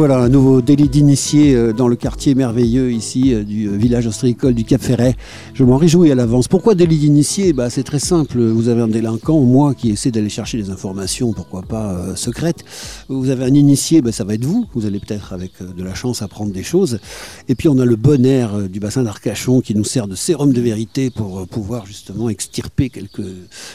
[0.00, 4.06] voilà, un nouveau délit d'initié euh, dans le quartier merveilleux ici euh, du euh, village
[4.06, 5.14] ostréicole du Cap Ferret.
[5.52, 6.48] Je m'en réjouis à l'avance.
[6.48, 7.52] Pourquoi délit d'initié?
[7.52, 8.40] Bah, C'est très simple.
[8.40, 12.64] Vous avez un délinquant, moi, qui essaie d'aller chercher des informations, pourquoi pas secrètes.
[13.10, 14.66] Vous avez un initié, bah, ça va être vous.
[14.72, 16.98] Vous allez peut-être, avec de la chance, apprendre des choses.
[17.48, 20.54] Et puis, on a le bon air du bassin d'Arcachon qui nous sert de sérum
[20.54, 23.20] de vérité pour pouvoir justement extirper quelques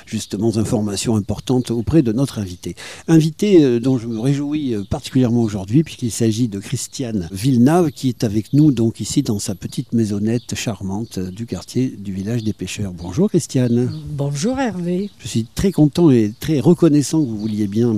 [0.07, 2.73] justement informations importantes auprès de notre invité.
[3.07, 8.53] Invité dont je me réjouis particulièrement aujourd'hui, puisqu'il s'agit de Christiane Villeneuve, qui est avec
[8.53, 12.93] nous donc ici dans sa petite maisonnette charmante du quartier du village des pêcheurs.
[12.93, 13.91] Bonjour Christiane.
[14.11, 15.09] Bonjour Hervé.
[15.19, 17.93] Je suis très content et très reconnaissant que vous vouliez bien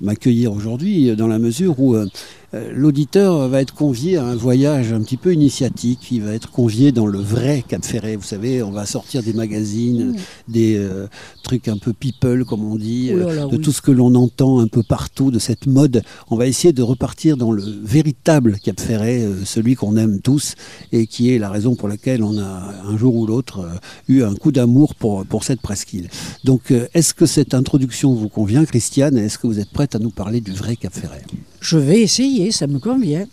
[0.00, 2.06] m'accueillir aujourd'hui, dans la mesure où euh,
[2.52, 6.08] l'auditeur va être convié à un voyage un petit peu initiatique.
[6.10, 8.16] Il va être convié dans le vrai Cap Ferret.
[8.16, 10.16] Vous savez, on va sortir des magazines,
[10.48, 11.06] des euh,
[11.42, 13.62] trucs un peu people, comme on dit, Oh là euh, là, de oui.
[13.62, 16.02] tout ce que l'on entend un peu partout, de cette mode.
[16.30, 20.54] On va essayer de repartir dans le véritable Cap Ferret, euh, celui qu'on aime tous
[20.92, 23.76] et qui est la raison pour laquelle on a un jour ou l'autre euh,
[24.08, 26.08] eu un coup d'amour pour, pour cette presqu'île.
[26.44, 29.18] Donc, euh, est-ce que cette introduction vous convient, Christiane?
[29.18, 31.22] Est-ce que vous êtes prête à nous parler du vrai Cap Ferret?
[31.60, 33.26] Je vais essayer, ça me convient.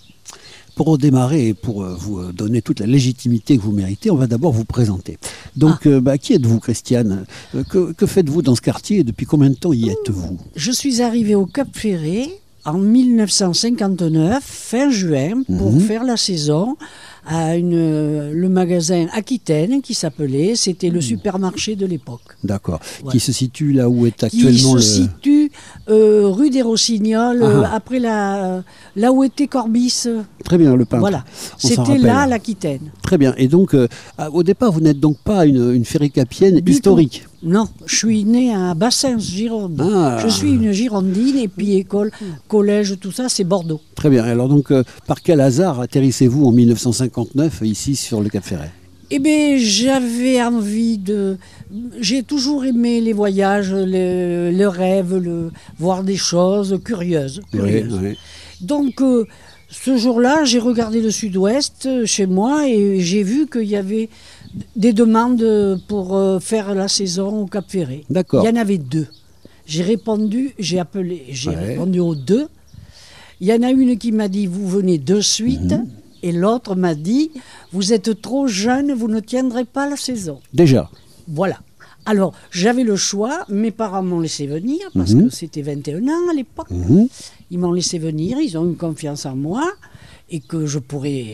[0.75, 4.15] Pour redémarrer et pour euh, vous euh, donner toute la légitimité que vous méritez, on
[4.15, 5.17] va d'abord vous présenter.
[5.55, 7.25] Donc, euh, bah, qui êtes-vous, Christiane?
[7.71, 10.37] Que, que faites-vous dans ce quartier et depuis combien de temps y êtes-vous?
[10.55, 12.29] Je suis arrivée au Cap Ferré
[12.63, 15.79] en 1959, fin juin, pour Mhm.
[15.79, 16.75] faire la saison
[17.27, 20.93] à une, le magasin Aquitaine qui s'appelait, c'était Hmm.
[20.93, 22.21] le supermarché de l'époque.
[22.43, 22.79] D'accord.
[23.11, 24.81] Qui se situe là où est Qui actuellement se le.
[25.07, 25.51] situe
[25.89, 27.75] euh, rue des Rossignols, euh, Ah.
[27.75, 28.63] après la,
[28.95, 30.03] là où était Corbis.
[30.07, 31.01] euh, Très bien, le peintre.
[31.01, 31.25] Voilà,
[31.57, 32.91] c'était là l'Aquitaine.
[33.03, 33.33] Très bien.
[33.37, 37.25] Et donc, euh, ah, au départ, vous n'êtes donc pas une, une ferricapienne historique.
[37.43, 39.79] Non, je suis née à Bassins, Gironde.
[39.79, 40.17] Ah.
[40.23, 42.11] Je suis une Girondine et puis école,
[42.47, 43.79] collège, tout ça, c'est Bordeaux.
[43.95, 44.23] Très bien.
[44.23, 48.71] Alors donc, euh, par quel hasard atterrissez-vous en 1959 ici sur le Cap Ferret?
[49.09, 51.37] Eh bien, j'avais envie de.
[51.99, 57.41] J'ai toujours aimé les voyages, le, le rêve, le, voir des choses curieuses.
[57.51, 57.99] curieuses.
[58.01, 58.17] oui.
[58.59, 59.25] Donc, euh,
[59.69, 64.09] ce jour-là, j'ai regardé le sud-ouest euh, chez moi et j'ai vu qu'il y avait
[64.75, 68.05] des demandes pour euh, faire la saison au Cap Ferré.
[68.09, 68.43] D'accord.
[68.43, 69.07] Il y en avait deux.
[69.65, 71.55] J'ai répondu, j'ai appelé, j'ai Ouais.
[71.73, 72.47] répondu aux deux.
[73.41, 75.87] Il y en a une qui m'a dit vous venez de suite Mhm.
[76.23, 77.31] et l'autre m'a dit
[77.71, 80.39] vous êtes trop jeune, vous ne tiendrez pas la saison.
[80.53, 80.89] Déjà.
[81.27, 81.59] Voilà.
[82.05, 85.27] Alors, j'avais le choix, mes parents m'ont laissé venir parce Mhm.
[85.27, 86.71] que c'était 21 ans à l'époque.
[86.71, 87.09] Mhm.
[87.51, 89.69] Ils m'ont laissé venir, ils ont eu confiance en moi
[90.29, 91.25] et que je pourrais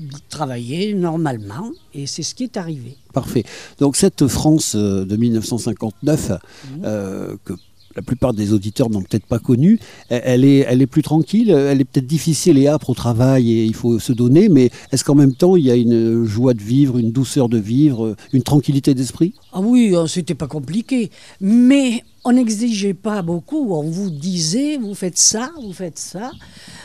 [0.00, 2.96] euh, travailler normalement et c'est ce qui est arrivé.
[3.12, 3.44] Parfait.
[3.78, 6.82] Donc cette France euh, de 1959, Mhm.
[6.84, 7.54] euh, que
[7.94, 11.50] la plupart des auditeurs n'ont peut-être pas connue, elle elle est, elle est plus tranquille,
[11.50, 15.04] elle est peut-être difficile et âpre au travail et il faut se donner, mais est-ce
[15.04, 18.42] qu'en même temps il y a une joie de vivre, une douceur de vivre, une
[18.42, 19.34] tranquillité d'esprit?
[19.52, 21.10] Ah oui, euh, c'était pas compliqué,
[21.42, 23.72] mais on n'exigeait pas beaucoup.
[23.74, 26.30] On vous disait, vous faites ça, vous faites ça,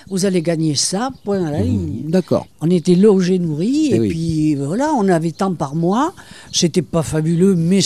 [0.09, 2.03] vous allez gagner ça, point à la ligne.
[2.09, 2.47] D'accord.
[2.61, 4.09] On était logés, nourris, Eh et oui.
[4.09, 6.13] puis voilà, on avait tant par mois.
[6.51, 7.81] C'était pas fabuleux, mais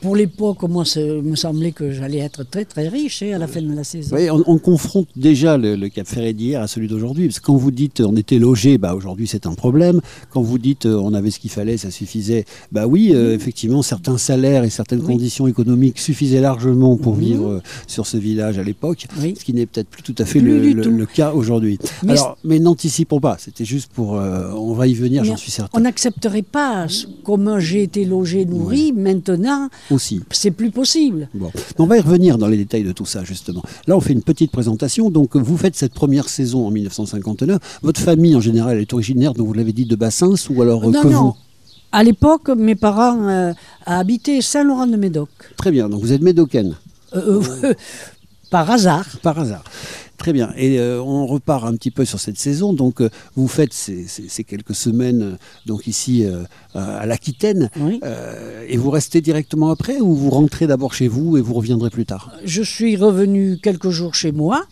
[0.00, 3.46] pour l'époque, moi, ça me semblait que j'allais être très très riche hein, à la
[3.46, 4.16] fin de la saison.
[4.16, 7.26] Oui, on, on confronte déjà le, le Cap Ferret d'hier à celui d'aujourd'hui.
[7.28, 10.00] Parce que quand vous dites on était logé, bah, aujourd'hui c'est un problème.
[10.30, 13.82] Quand vous dites euh, on avait ce qu'il fallait, ça suffisait, bah oui, euh, effectivement,
[13.82, 15.06] certains salaires et certaines Oui.
[15.06, 19.06] conditions économiques suffisaient largement pour vivre euh, sur ce village à l'époque.
[19.20, 19.34] Oui.
[19.38, 21.78] Ce qui n'est peut-être plus tout à fait le, cas aujourd'hui.
[22.04, 24.16] Mais Alors, mais n'anticipons pas, c'était juste pour.
[24.18, 25.78] euh, on va y venir, j'en suis certain.
[25.78, 30.20] On n'accepterait pas, ce- comme j'ai été logé, nourri, maintenant, Aussi.
[30.30, 31.28] c'est plus possible.
[31.34, 33.62] Bon, on va y revenir dans les détails de tout ça, justement.
[33.86, 35.10] Là, on fait une petite présentation.
[35.10, 37.78] Donc, vous faites cette première saison en 1959.
[37.82, 40.90] Votre famille, en général, est originaire, donc vous l'avez dit, de Bassins ou alors euh,
[40.90, 41.22] non, que non.
[41.22, 41.36] vous
[41.92, 43.52] À l'époque, mes parents euh,
[43.86, 45.28] habitaient Saint-Laurent-de-Médoc.
[45.56, 46.76] Très bien, donc vous êtes médocaine,
[47.14, 47.74] Euh, euh,
[48.50, 49.06] par hasard.
[49.22, 49.64] par hasard.
[50.18, 52.72] Très bien, et euh, on repart un petit peu sur cette saison.
[52.72, 55.32] Donc, euh, vous faites ces, ces- ces quelques semaines euh,
[55.64, 56.42] donc ici euh,
[56.74, 58.00] à l'Aquitaine, Oui.
[58.68, 62.04] et vous restez directement après ou vous rentrez d'abord chez vous et vous reviendrez plus
[62.04, 62.32] tard?
[62.44, 64.64] Je suis revenu quelques jours chez moi,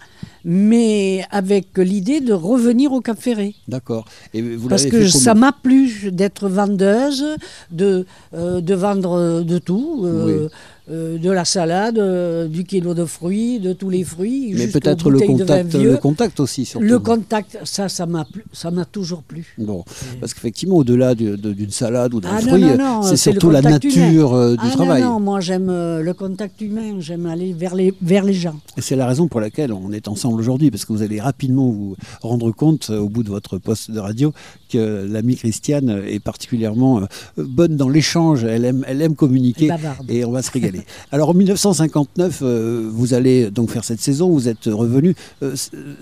[0.45, 3.55] mais avec l'idée de revenir au Cap Ferré.
[3.69, 4.05] D'accord.
[4.35, 7.25] Et vous Parce que ça m'a plu d'être vendeuse,
[7.71, 10.03] de, de vendre de tout.
[10.05, 10.49] euh,
[10.91, 14.53] euh, de la salade, euh, du kilo de fruits, de tous les fruits.
[14.55, 15.91] Mais peut-être le contact, vieux.
[15.93, 16.87] le contact aussi, surtout.
[16.87, 19.55] Le contact, ça, ça m'a ça m'a toujours plu.
[19.59, 19.85] Bon,
[20.21, 22.65] parce qu'effectivement, au-delà du- de- d'une salade ou d'un Ah fruit,
[23.05, 23.71] c'est surtout la humain.
[23.71, 25.03] nature euh, du ah travail.
[25.03, 28.57] non, non, moi j'aime le contact humain, j'aime aller vers les, vers les gens.
[28.77, 31.69] Et c'est la raison pour laquelle on est ensemble aujourd'hui, parce que vous allez rapidement
[31.71, 34.33] vous rendre compte, au bout de votre poste de radio,
[34.71, 37.03] que l'amie Christiane est particulièrement
[37.37, 38.45] bonne dans l'échange.
[38.45, 39.69] Elle aime, elle aime communiquer.
[40.09, 40.76] Et on va se régaler.
[41.13, 45.15] Alors en 1959, euh, vous allez donc faire cette saison, vous êtes revenu.
[45.43, 45.55] Euh,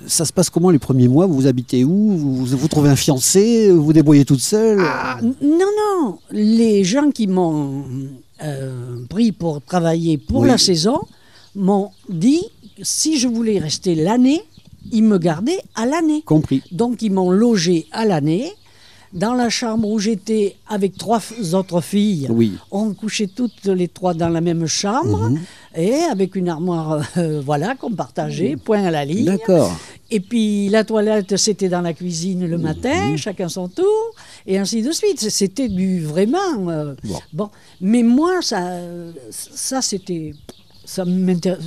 [0.07, 1.27] ça se passe comment les premiers mois?
[1.27, 2.17] Vous habitez où?
[2.17, 3.71] Vous, vous trouvez un fiancé?
[3.71, 4.81] Vous débrouillez toute seule?
[4.83, 5.59] Ah, non,
[6.03, 7.85] non, les gens qui m'ont
[8.43, 10.49] euh, pris pour travailler pour Oui.
[10.49, 10.99] la saison
[11.55, 12.43] m'ont dit
[12.83, 14.43] si je voulais rester l'année,
[14.93, 16.23] ils me gardaient à l'année.
[16.27, 16.63] Compris.
[16.73, 18.53] Donc ils m'ont logé à l'année.
[19.15, 21.23] Dans la chambre où j'étais avec trois
[21.53, 22.55] autres filles, Oui.
[22.73, 25.41] on couchait toutes les trois dans la même chambre Mhm.
[25.77, 29.27] et avec une armoire, euh, voilà, qu'on partageait, point à la ligne.
[29.27, 29.73] D'accord.
[30.11, 33.17] Et puis la toilette, c'était dans la cuisine le matin, Mhm.
[33.17, 33.87] chacun son tour,
[34.49, 35.21] et ainsi de suite.
[35.31, 36.69] C'était du vraiment.
[36.69, 36.95] euh,
[37.33, 37.51] Bon.
[37.81, 38.81] mais moi, ça,
[39.31, 40.35] ça c'était,
[40.85, 41.05] ça.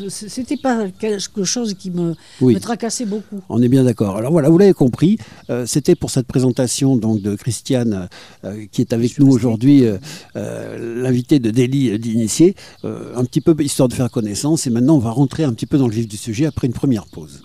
[0.10, 2.54] C'était pas quelque chose qui me, Oui.
[2.56, 3.42] me tracassait beaucoup.
[3.50, 4.18] On est bien d'accord.
[4.18, 5.18] Alors voilà, vous l'avez compris,
[5.50, 8.10] euh, c'était pour cette présentation donc de Christiane
[8.44, 9.98] euh, qui est avec nous aujourd'hui, euh,
[10.36, 12.56] euh, l'invité de Délit euh, d'initié,
[12.86, 14.68] euh, un petit peu histoire de faire connaissance.
[14.68, 16.74] Et maintenant, on va rentrer un petit peu dans le vif du sujet après une
[16.74, 17.42] première pause.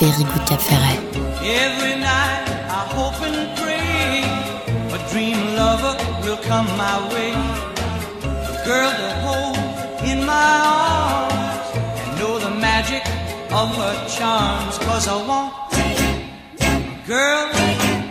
[0.00, 1.23] Very good Cap Ferret.
[6.48, 7.32] Come my way.
[8.64, 9.56] Girl to hold
[10.10, 11.68] in my arms
[12.00, 13.04] and know the magic
[13.60, 14.78] of her charms.
[14.78, 15.52] Cause I want
[16.60, 18.03] a girl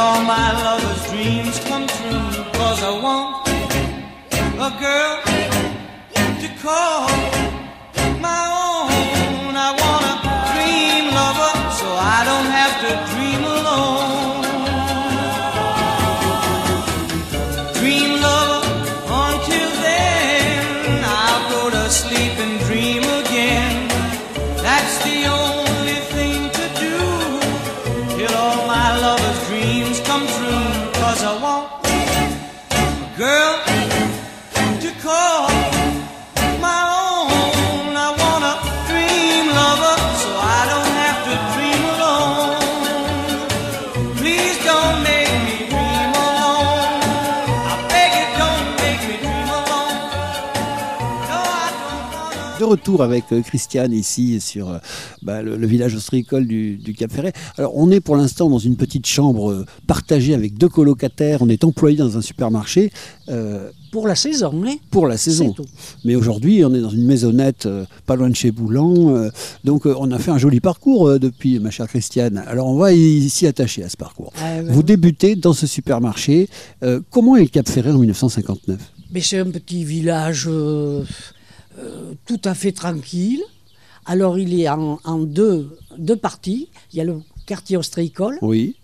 [0.00, 2.44] all my lover's dreams come true.
[2.58, 3.28] Cause I want
[4.68, 5.14] a girl
[6.42, 7.49] to call
[52.80, 54.78] retour avec euh, Christiane ici sur euh,
[55.22, 57.32] bah, le, le village ostréicole du, du Cap Ferret.
[57.58, 61.42] Alors on est pour l'instant dans une petite chambre euh, partagée avec deux colocataires.
[61.42, 62.90] On est employé dans un supermarché
[63.28, 64.76] euh, Pour la saison, hein.
[64.90, 65.54] pour la saison.
[66.04, 69.14] Mais aujourd'hui, on est dans une maisonnette euh, pas loin de chez Boulan.
[69.14, 69.30] euh,
[69.64, 72.42] donc euh, on a fait un joli parcours depuis, ma chère Christiane.
[72.46, 74.32] Alors on va s'y attacher à ce parcours.
[74.38, 74.84] Ah, ben Vous oui.
[74.84, 76.48] débutez dans ce supermarché.
[77.10, 78.78] Comment est le Cap Ferret en 1959
[79.12, 80.48] Mais c'est un petit village
[81.78, 83.42] euh, tout à fait tranquille.
[84.06, 86.68] Alors il est en, en deux, deux parties.
[86.92, 88.76] Il y a le quartier ostréicole Oui.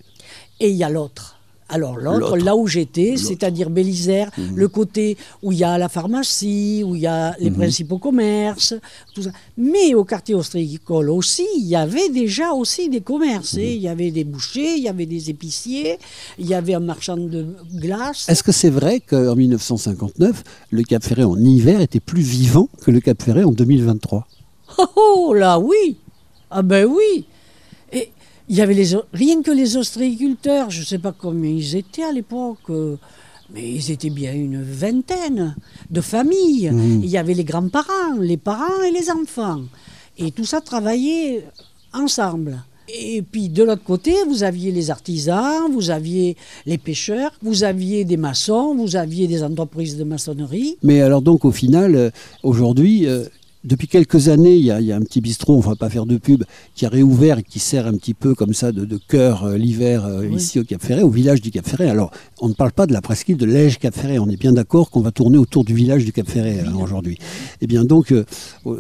[0.61, 1.36] et il y a l'autre.
[1.69, 6.83] Alors l'autre, là où j'étais, c'est-à-dire Bélisère, le côté où il y a la pharmacie,
[6.87, 8.75] où il y a les principaux commerces,
[9.15, 9.31] tout ça.
[9.59, 13.55] Mais au quartier ostréicole aussi, il y avait déjà aussi des commerces.
[13.57, 13.63] hein.
[13.63, 15.99] Il y avait des bouchers, il y avait des épiciers,
[16.39, 18.29] il y avait un marchand de glace.
[18.29, 22.91] Est-ce que c'est vrai qu'en 1959, le Cap Ferret en hiver était plus vivant que
[22.93, 24.27] le Cap Ferret en 2023
[24.79, 25.97] Oh, oh, là, oui.
[26.51, 27.27] Ah ben oui.
[28.49, 32.05] Il y avait les, rien que les ostréiculteurs, je ne sais pas combien ils étaient
[32.05, 32.97] à l'époque, euh,
[33.53, 35.57] mais ils étaient bien une vingtaine
[35.91, 36.71] de familles.
[36.71, 37.01] Mhm.
[37.03, 39.63] Il y avait les grands-parents, les parents et les enfants.
[40.19, 41.45] Et tout ça travaillait
[41.93, 42.63] ensemble.
[42.89, 46.37] Et puis de l'autre côté, vous aviez les artisans, vous aviez
[46.67, 50.77] les pêcheurs, vous aviez des maçons, vous aviez des entreprises de maçonnerie.
[50.83, 52.11] Mais alors donc au final, euh,
[52.45, 53.25] aujourd'hui, euh,
[53.67, 55.91] depuis quelques années, il y, a, il y a un petit bistrot, on va pas
[55.91, 56.45] faire de pub,
[56.75, 59.59] qui a réouvert et qui sert un petit peu comme ça de, de cœur euh,
[59.59, 60.37] l'hiver euh, Oui.
[60.37, 61.91] ici au Cap Ferret, au village du Cap Ferret.
[61.91, 64.53] Alors on ne parle pas de la presqu'île de Lège Cap Ferret, on est bien
[64.53, 67.19] d'accord qu'on va tourner autour du village du Cap Ferret hein, aujourd'hui.
[67.61, 68.25] Et bien donc euh,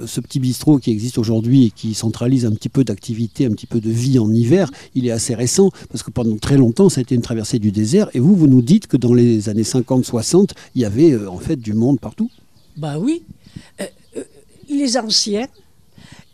[0.07, 3.66] ce petit bistrot qui existe aujourd'hui et qui centralise un petit peu d'activité, un petit
[3.66, 7.00] peu de vie en hiver, il est assez récent parce que pendant très longtemps ça
[7.00, 8.09] a été une traversée du désert.
[8.14, 11.57] Et vous, vous nous dites que dans les années 50-60, il y avait en fait
[11.57, 12.31] du monde partout.
[12.76, 13.23] Bah oui.
[14.68, 15.46] Les anciens,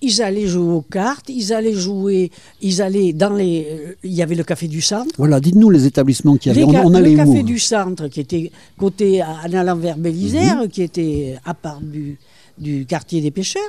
[0.00, 3.66] ils allaient jouer aux cartes, ils allaient jouer, ils allaient dans les.
[3.70, 5.14] euh, il y avait le café du centre.
[5.16, 6.70] Voilà, dites-nous les établissements qu'il y Les avait.
[6.70, 9.76] On, ca- on allait le café où du centre, qui était côté à- en allant
[9.76, 10.68] vers Bélisère, Mhm.
[10.68, 12.18] qui était à part du,
[12.58, 13.62] du quartier des pêcheurs.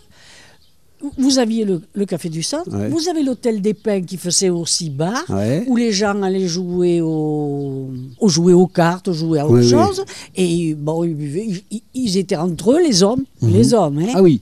[1.17, 2.87] Vous aviez le, le café du centre, Ouais.
[2.87, 5.65] vous avez l'hôtel des Pins qui faisait aussi bar, Ouais.
[5.67, 7.89] où les gens allaient jouer au,
[8.21, 9.69] au jouer aux cartes, jouer à autre Oui, oui.
[9.69, 10.05] chose.
[10.37, 13.99] Et bon, ils, buvaient, ils- ils étaient entre eux, les hommes, les hommes.
[13.99, 14.13] hein.
[14.15, 14.39] Ah oui,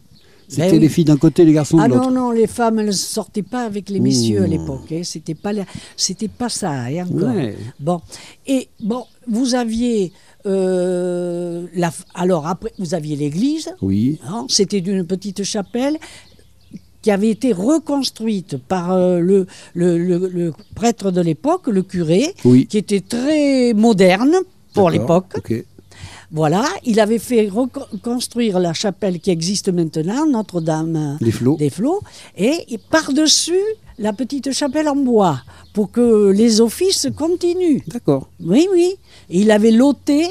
[0.51, 0.79] c'était Ben oui.
[0.79, 2.11] les filles d'un côté, les garçons de Ah l'autre.
[2.11, 4.91] non, non, les femmes, elles ne sortaient pas avec les messieurs à l'époque.
[4.91, 5.01] hein.
[5.03, 5.65] C'était pas, la-
[5.95, 7.33] c'était pas ça, hein, encore.
[7.35, 7.55] Ouais.
[7.79, 8.01] Bon.
[8.47, 10.11] Et bon, vous aviez.
[10.47, 13.73] euh, la, alors, après, vous aviez l'église.
[13.81, 15.97] Oui, hein, C'était d'une petite chapelle
[17.03, 22.33] qui avait été reconstruite par euh, le, le- le- le prêtre de l'époque, le curé,
[22.45, 22.67] oui.
[22.67, 24.33] qui était très moderne
[24.73, 25.33] pour l'époque.
[26.33, 31.57] Voilà, il avait fait reconstruire la chapelle qui existe maintenant, Notre-Dame Des flots.
[31.57, 31.99] des flots,
[32.37, 33.59] et et par-dessus
[33.99, 35.41] la petite chapelle en bois,
[35.73, 37.81] pour que les offices continuent.
[37.87, 38.29] D'accord.
[38.43, 38.95] Oui, oui.
[39.29, 40.25] Et il avait loté,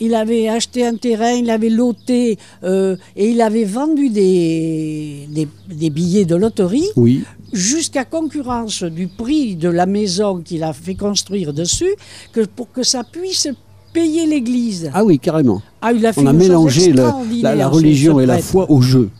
[0.00, 5.46] il avait acheté un terrain, il avait loté, euh, et il avait vendu des, des,
[5.68, 7.22] des billets de loterie Oui.
[7.52, 11.94] jusqu'à concurrence du prix de la maison qu'il a fait construire dessus,
[12.32, 13.46] que pour que ça puisse
[13.92, 14.90] payer l'église.
[14.94, 15.62] Ah oui, carrément.
[15.80, 17.02] Ah, il a fait On a mélangé le-
[17.42, 19.10] la, religion et la foi au jeu.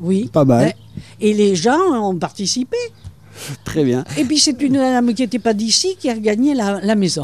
[0.00, 0.28] Oui.
[0.32, 0.66] Pas mal.
[0.66, 0.76] Ouais.
[1.20, 2.76] Et les gens ont participé.
[3.64, 4.02] Très bien.
[4.18, 7.22] Et puis c'est une dame qui n'était pas d'ici qui a gagné la, la maison.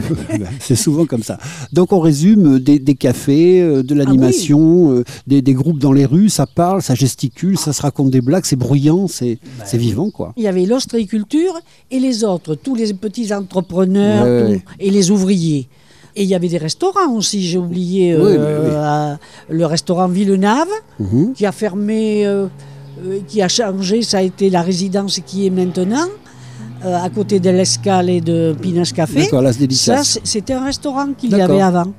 [0.60, 1.38] C'est souvent comme ça.
[1.72, 5.92] Donc on résume euh, des, des cafés, euh, de l'animation, euh, des, des groupes dans
[5.92, 9.78] les rues, ça parle, ça gesticule, ça se raconte des blagues, c'est bruyant, c'est c'est
[9.78, 10.32] vivant quoi.
[10.36, 11.58] Il y avait l'ostréiculture
[11.90, 15.68] et les autres, tous les petits entrepreneurs Ouais, ouais, tout, et les ouvriers.
[16.18, 18.74] Et il y avait des restaurants aussi, j'ai oublié Oui, euh, mais oui.
[18.76, 21.32] à- le restaurant Villeneuve Mhm.
[21.36, 22.46] qui a fermé, euh,
[23.06, 26.08] euh, qui a changé, ça a été la résidence qui est maintenant,
[26.84, 29.20] euh, à côté de l'Escale et de Pinas Café.
[29.22, 31.92] D'accord, là c'est Ça, c'est- c'était un restaurant qu'il y avait avant,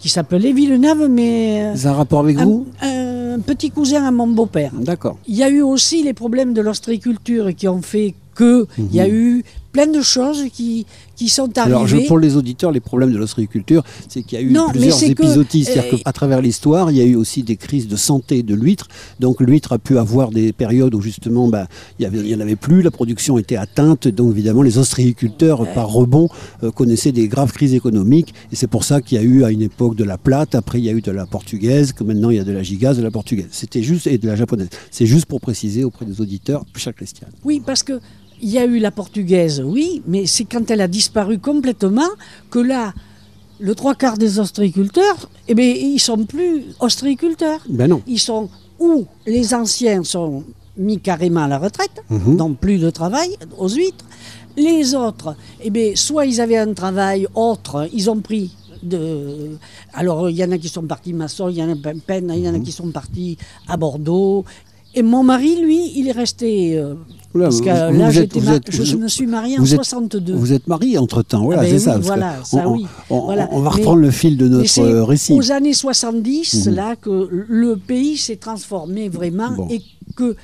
[0.00, 4.28] qui s'appelait Villeneuve, mais a un rapport avec un, vous un petit cousin à mon
[4.28, 4.72] beau-père.
[4.78, 5.16] D'accord.
[5.26, 9.00] Il y a eu aussi les problèmes de l'ostréiculture qui ont fait que il y
[9.00, 10.86] a eu plein de choses qui,
[11.16, 11.70] qui sont arrivées.
[11.70, 11.76] Mhm.
[11.76, 14.68] Alors, je, pour les auditeurs, les problèmes de l'ostréiculture, c'est qu'il y a eu Non,
[14.68, 15.64] plusieurs épisodies.
[15.64, 18.54] C'est-à-dire euh, qu'à travers l'histoire, il y a eu aussi des crises de santé de
[18.54, 18.88] l'huître.
[19.18, 21.66] Donc, l'huître a pu avoir des périodes où, justement, bah,
[21.98, 24.08] il n'y en avait plus, la production était atteinte.
[24.08, 26.28] Donc, évidemment, les ostréiculteurs, par rebond,
[26.62, 28.34] euh, connaissaient des graves crises économiques.
[28.52, 30.54] Et c'est pour ça qu'il y a eu, à une époque, de la plate.
[30.54, 31.92] Après, il y a eu de la portugaise.
[31.92, 33.48] Que maintenant, il y a de la gigaze, de la portugaise.
[33.52, 34.68] C'était juste, et de la japonaise.
[34.90, 37.28] C'est juste pour préciser auprès des auditeurs, cher Christian.
[37.44, 38.00] Oui, parce que
[38.42, 42.08] il y a eu la portugaise, oui, mais c'est quand elle a disparu complètement
[42.50, 42.92] que là,
[43.60, 47.60] le trois quarts des ostréiculteurs, eh bien, ils sont plus ostréiculteurs.
[47.68, 48.02] Ben non.
[48.06, 50.42] Ils sont où les anciens sont
[50.76, 52.36] mis carrément à la retraite, Mhm.
[52.36, 54.04] donc plus de travail aux huîtres.
[54.56, 58.50] Les autres, eh bien, soit ils avaient un travail autre, ils ont pris
[58.82, 59.56] de.
[59.94, 62.40] Alors, il y en a qui sont partis maçon, il y en a peine, il
[62.44, 62.64] y en a Mhm.
[62.64, 64.44] qui sont partis à Bordeaux.
[64.94, 66.76] Et mon mari, lui, il est resté.
[66.78, 66.94] euh,
[67.34, 69.26] Oula, parce que vous- là, vous êtes- j'étais vous ma- êtes- je vous- me suis
[69.26, 70.34] mariée en vous êtes- 62.
[70.34, 71.98] Vous êtes marié entre-temps, voilà, Ah ben c'est oui, ça.
[71.98, 73.48] voilà, on, oui, on- voilà.
[73.52, 75.32] on va Mais- reprendre le fil de notre c'est euh, récit.
[75.32, 76.74] aux années 70, Mhm.
[76.74, 79.68] là, que le pays s'est transformé vraiment Bon.
[79.70, 79.80] et
[80.14, 80.36] que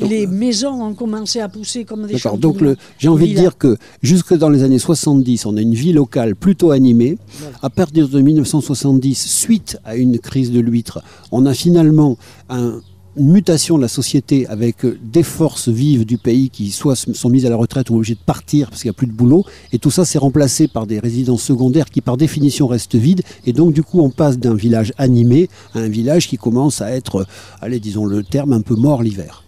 [0.00, 2.38] Donc, les maisons ont commencé à pousser comme des D'accord.
[2.38, 2.56] Donc
[2.98, 6.34] j'ai envie de dire que jusque dans les années 70, on a une vie locale
[6.34, 7.18] plutôt animée.
[7.38, 7.56] Voilà.
[7.62, 12.16] À partir de 1970, suite à une crise de l'huître, on a finalement
[12.48, 12.80] un-
[13.16, 17.46] mutation de la société avec euh, des forces vives du pays qui soit sont mises
[17.46, 19.44] à la retraite ou obligées de partir parce qu'il n'y a plus de boulot.
[19.72, 23.22] Et tout ça s'est remplacé par des résidences secondaires qui par définition restent vides.
[23.46, 26.90] Et donc du coup on passe d'un village animé à un village qui commence à
[26.90, 27.26] être, euh,
[27.60, 29.44] allez disons le terme, un peu mort l'hiver.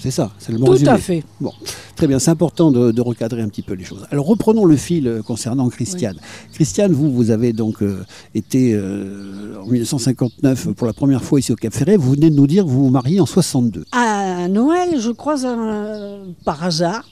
[0.00, 0.90] C'est ça, c'est le bon Tout résumé.
[0.90, 1.22] à fait.
[1.40, 1.52] Bon,
[1.96, 4.06] très bien, c'est important de, de recadrer un petit peu les choses.
[4.10, 6.16] Alors reprenons le fil euh, concernant Christiane.
[6.54, 8.04] Christiane, vous, vous avez donc euh,
[8.34, 11.96] été euh, en 1959 pour la première fois ici au Cap Ferret.
[11.96, 13.84] Vous venez de nous dire que vous vous mariez en 62.
[13.92, 17.04] À Noël, je croise un- par hasard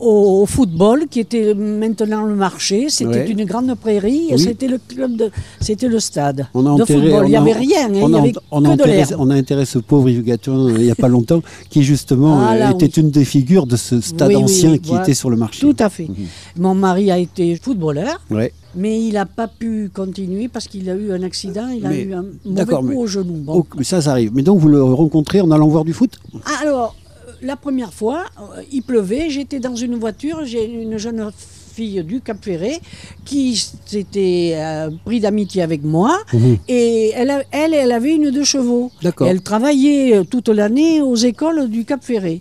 [0.00, 2.86] au, football qui était maintenant le marché.
[2.88, 3.30] C'était Ouais.
[3.30, 4.38] une grande prairie Oui.
[4.38, 7.24] c'était le club de, c'était le stade On a de football.
[7.26, 9.16] Il n'y avait rien, hein, on a, avait on a que de enterré, l'herbe.
[9.18, 12.40] on a enterré ce pauvre Yves Gâteau euh, il n'y a pas longtemps, qui justement
[12.40, 12.92] Ah, là, était oui.
[13.02, 15.02] une des figures de ce stade Oui, ancien qui voilà.
[15.04, 15.60] était sur le marché.
[15.60, 16.08] Tout à fait.
[16.08, 16.14] Mhm.
[16.58, 18.52] Mon mari a été footballeur, Ouais.
[18.74, 22.02] mais il n'a pas pu continuer parce qu'il a eu un accident, il a Mais-
[22.02, 23.34] eu un mauvais coup au genou.
[23.44, 23.64] Bon.
[23.78, 24.32] Mais ça, ça arrive.
[24.34, 26.18] Mais donc vous le rencontrez en allant voir du foot?
[26.60, 27.03] Alors, euh,
[27.44, 31.30] la première fois, euh, il pleuvait, j'étais dans une voiture, j'ai une jeune
[31.74, 32.80] fille du Cap Ferret
[33.24, 36.56] qui s'était euh, pris d'amitié avec moi Mhm.
[36.68, 38.90] et elle, a- elle, elle avait une deux chevaux.
[39.20, 42.40] Elle travaillait euh, toute l'année aux écoles du Cap Ferret.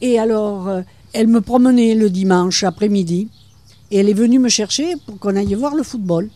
[0.00, 0.80] Et alors, euh,
[1.12, 3.28] elle me promenait le dimanche après-midi
[3.90, 6.30] et elle est venue me chercher pour qu'on aille voir le football.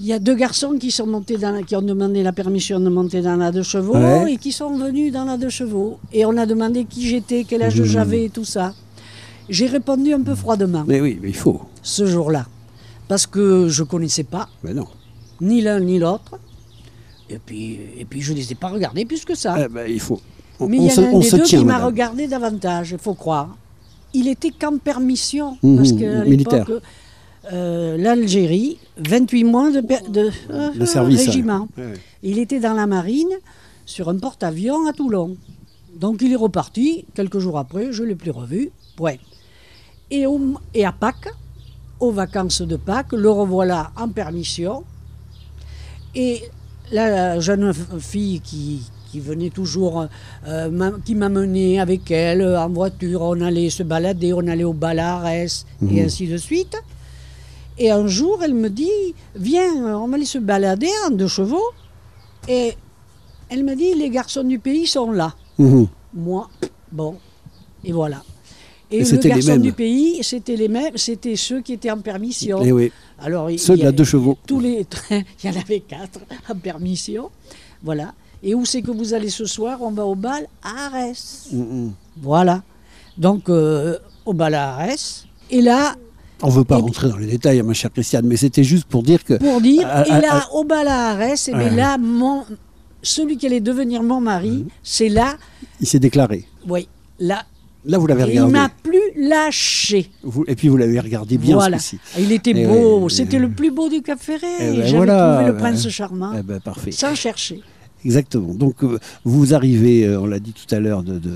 [0.00, 2.78] Il y a deux garçons qui, sont montés dans la- qui ont demandé la permission
[2.78, 4.34] de monter dans la deux chevaux Ouais.
[4.34, 5.98] et qui sont venus dans la deux chevaux.
[6.12, 7.84] Et on a demandé qui j'étais, quel âge Mmh.
[7.84, 8.74] j'avais et tout ça.
[9.48, 11.62] J'ai répondu un peu froidement Mais oui, mais il faut.
[11.82, 12.46] ce jour-là.
[13.08, 14.86] Parce que je ne connaissais pas Mais non.
[15.40, 16.38] ni l'un ni l'autre.
[17.30, 19.56] Et puis, et puis je ne les ai pas regardés plus que ça.
[19.58, 20.20] Eh ben, il faut.
[20.60, 22.98] On, Mais il y en a un des deux tient, qui m'a regardé davantage, il
[22.98, 23.56] faut croire.
[24.14, 26.66] Il était qu'en permission, Mhm, parce qu'à militaire.
[27.52, 29.80] Euh, l'Algérie, 28 mois de,
[30.50, 31.26] euh, Le service.
[31.26, 31.68] régiment.
[31.76, 31.84] ouais.
[31.84, 31.98] Ouais, ouais.
[32.22, 33.30] Il était dans la marine,
[33.86, 35.36] sur un porte-avions à Toulon.
[35.96, 39.14] Donc il est reparti, quelques jours après, je ne l'ai plus revu, point.
[40.10, 41.28] Et, au- et à Pâques,
[42.00, 44.84] aux vacances de Pâques, le revoilà en permission.
[46.14, 46.42] Et
[46.92, 50.06] la jeune fille qui, qui venait toujours,
[50.46, 54.72] euh, qui m'a mené avec elle en voiture, on allait se balader, on allait au
[54.72, 56.76] Balares et ainsi de suite.
[57.78, 61.70] Et un jour, elle me dit, viens, on va aller se balader en deux chevaux.
[62.48, 62.74] Et
[63.48, 65.34] elle m'a dit, les garçons du pays sont là.
[65.58, 65.86] Mhm.
[66.14, 66.48] Moi,
[66.90, 67.16] bon,
[67.84, 68.22] et voilà.
[68.90, 72.00] Et Et, le les garçon du pays, c'était les mêmes, c'était ceux qui étaient en
[72.00, 72.60] permission.
[72.64, 72.90] Eh oui.
[73.20, 74.38] Alors, Ceux de la deux chevaux.
[74.46, 77.30] Tous les trains, il y en avait quatre en permission.
[77.82, 78.14] Voilà.
[78.42, 79.78] Et où c'est que vous allez ce soir?
[79.82, 81.48] On va au bal à Arès.
[81.52, 81.92] Mhm.
[82.22, 82.62] Voilà.
[83.18, 85.26] Donc, euh, au bal à Arès.
[85.50, 85.94] Et là,
[86.42, 88.84] On ne veut pas Et rentrer dans les détails, ma chère Christiane, mais c'était juste
[88.86, 89.34] pour dire que.
[89.34, 91.70] pour dire, Ah, et là, au bal à Arès, et Ouais.
[91.70, 92.44] là, mon,
[93.02, 94.68] celui qui allait devenir mon mari, Mhm.
[94.82, 95.36] c'est là,
[95.80, 96.44] Il s'est déclaré.
[96.68, 97.44] oui, là,
[97.84, 98.52] Là, vous l'avez il regardé.
[98.52, 100.10] m'a plus lâché.
[100.22, 101.78] Vous- et puis vous l'avez regardé bien voilà.
[102.18, 105.56] Il était beau, ouais, c'était le plus beau du Cap ben J'avais voilà, trouvé le
[105.56, 106.90] prince charmant, Eh ben, parfait.
[106.92, 107.62] sans chercher.
[108.04, 108.54] Exactement.
[108.54, 111.30] Donc euh, vous arrivez, euh, on l'a dit tout à l'heure, de, de,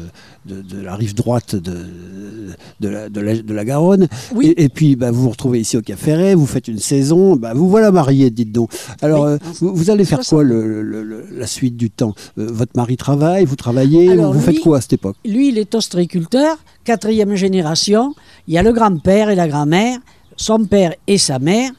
[0.47, 4.09] de- de la rive droite de, la, de la- de la Garonne.
[4.35, 4.49] Oui.
[4.57, 7.37] Et, et puis bah, vous vous retrouvez ici au Cap Ferret, vous faites une saison,
[7.37, 8.71] bah, vous voilà marié, dites donc.
[9.01, 10.31] Alors Oui, euh, vous, vous allez faire 60.
[10.31, 12.15] quoi le, le- le- la suite du temps?
[12.37, 15.17] Votre mari travaille, vous travaillez, Alors, vous lui- faites quoi à cette époque?
[15.25, 18.15] Lui, il est ostréiculteur, quatrième génération.
[18.49, 19.99] Il y a le grand-père et la grand-mère,
[20.37, 21.71] son père et sa mère,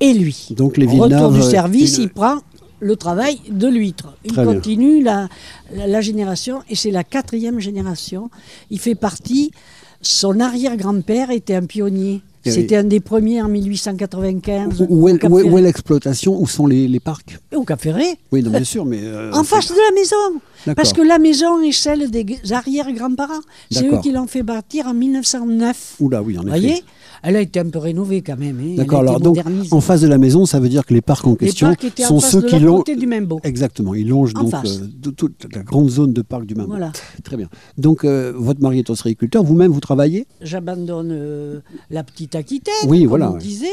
[0.00, 0.48] et lui.
[0.56, 2.38] Donc les Retour Villeneuve, du euh, service, une- il prend
[2.82, 4.12] le travail de l'huître.
[4.24, 5.28] Il Très continue la,
[5.74, 8.28] la, la génération, et c'est la quatrième génération.
[8.70, 9.52] Il fait partie,
[10.00, 12.22] son arrière-grand-père était un pionnier.
[12.44, 15.54] C'était un des premiers en 1895 Où, est, au Cap où est- Ferret.
[15.54, 17.38] où est l'exploitation Où sont les, les parcs?
[17.54, 20.74] Au Cap Ferret, Oui, non, bien sûr, mais euh, en face de la maison.
[20.74, 23.42] Parce que la maison est celle des arrière-grands-parents.
[23.70, 25.96] C'est eux qui l'ont fait bâtir en 1909.
[26.00, 26.58] Oula, oui, en Vous effet.
[26.58, 26.84] voyez?
[27.24, 28.58] Elle a été un peu rénovée quand même.
[28.60, 28.74] hein.
[28.76, 29.00] D'accord.
[29.00, 29.38] Alors donc,
[29.70, 31.84] en face de la maison, ça veut dire que les parcs en Les question parcs
[31.84, 33.38] étaient sont en face ceux de qui l'ont côté du Membo.
[33.44, 36.70] Exactement, ils longent En donc euh, toute la grande zone de parc du Mambo.
[36.70, 36.90] Voilà.
[37.22, 37.48] Très bien.
[37.78, 40.26] Donc euh, votre mari est ostréiculteur, vous-même vous travaillez?
[40.40, 43.40] J'abandonne euh, la petite Aquitaine, Oui, comme voilà, on ouais.
[43.40, 43.66] disait,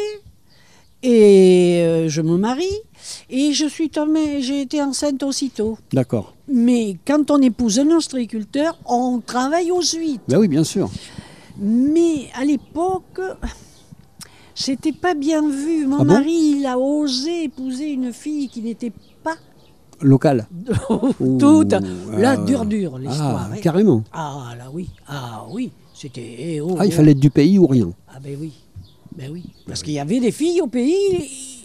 [1.01, 2.65] et je me marie,
[3.29, 5.77] et je suis tombée, j'ai été enceinte aussitôt.
[5.93, 6.35] D'accord.
[6.51, 10.23] Mais quand on épouse un ostréiculteur, on travaille aux huîtres.
[10.27, 10.89] Ben oui, bien sûr.
[11.62, 13.19] Mais à l'époque,
[14.56, 15.86] c'était pas bien vu.
[15.86, 18.91] Mon Ah bon mari, il a osé épouser une fille qui n'était
[19.24, 19.36] pas
[20.02, 20.48] Local.
[20.88, 21.74] toute Ouh,
[22.17, 23.50] la ah, dure dure l'histoire.
[23.52, 23.60] Ah, hein.
[23.62, 24.04] carrément.
[24.13, 26.36] Ah là oui, ah oui, c'était.
[26.39, 26.95] eh, oh, Ah, il oh.
[26.95, 27.91] fallait être du pays ou rien.
[28.08, 28.54] Ah ben oui,
[29.17, 31.59] ben oui, parce qu'il y avait des filles au pays.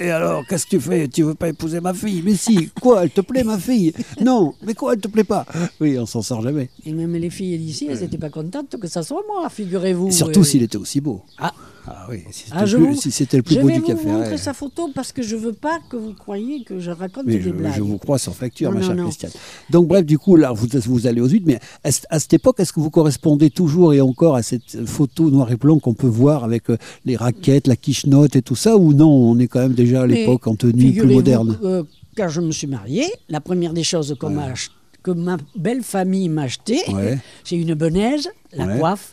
[0.00, 1.06] Et alors, qu'est-ce que tu fais?
[1.08, 2.20] Tu veux pas épouser ma fille?
[2.24, 3.92] Mais si, quoi Elle te plaît, ma fille?
[4.20, 5.46] Non, mais quoi Elle te plaît pas?
[5.80, 6.68] Oui, on s'en sort jamais.
[6.84, 10.10] Et même les filles d'ici, elles n'étaient pas contentes que ça soit moi, figurez-vous.
[10.10, 11.22] Surtout Euh, s'il était aussi beau.
[11.38, 11.52] Ah,
[11.86, 13.74] Ah oui, si c'était Ah, le plus- vous- si c'était le plus Je beau vais
[13.74, 14.06] du vous café.
[14.06, 14.36] montrer ouais.
[14.38, 17.42] sa photo parce que je veux pas que vous croyiez que je raconte Mais des
[17.42, 17.74] je, blagues.
[17.76, 18.96] je vous crois sans facture, Non, ma chère.
[18.96, 19.32] Christiane.
[19.70, 22.58] Donc, bref, du coup, là, vous, vous allez aux huit, mais à, à cette époque,
[22.60, 26.06] est-ce que vous correspondez toujours et encore à cette photo noir et blanc qu'on peut
[26.06, 29.60] voir avec euh, les raquettes, la quichenotte et tout ça, ou non, on est quand
[29.60, 31.58] même déjà à l'époque en tenue plus moderne?
[31.64, 31.82] euh,
[32.16, 34.70] quand je me suis mariée, la première des choses qu'on m'a ach-
[35.02, 37.18] que ma belle famille m'a acheté, Ouais.
[37.44, 39.12] c'est une benaise, la coiffe,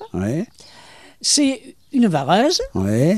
[1.22, 3.18] c'est une vareuse, ouais.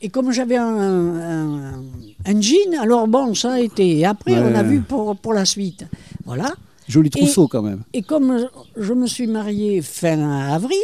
[0.00, 1.82] et comme j'avais un, un,
[2.26, 3.98] un jean, alors bon, ça a été.
[3.98, 4.50] Et après, Ouais.
[4.52, 5.84] on a vu pour, pour la suite.
[6.24, 6.52] Voilà.
[6.88, 7.82] Joli trousseau quand même.
[7.92, 10.18] Et comme je me suis mariée fin
[10.50, 10.78] avril,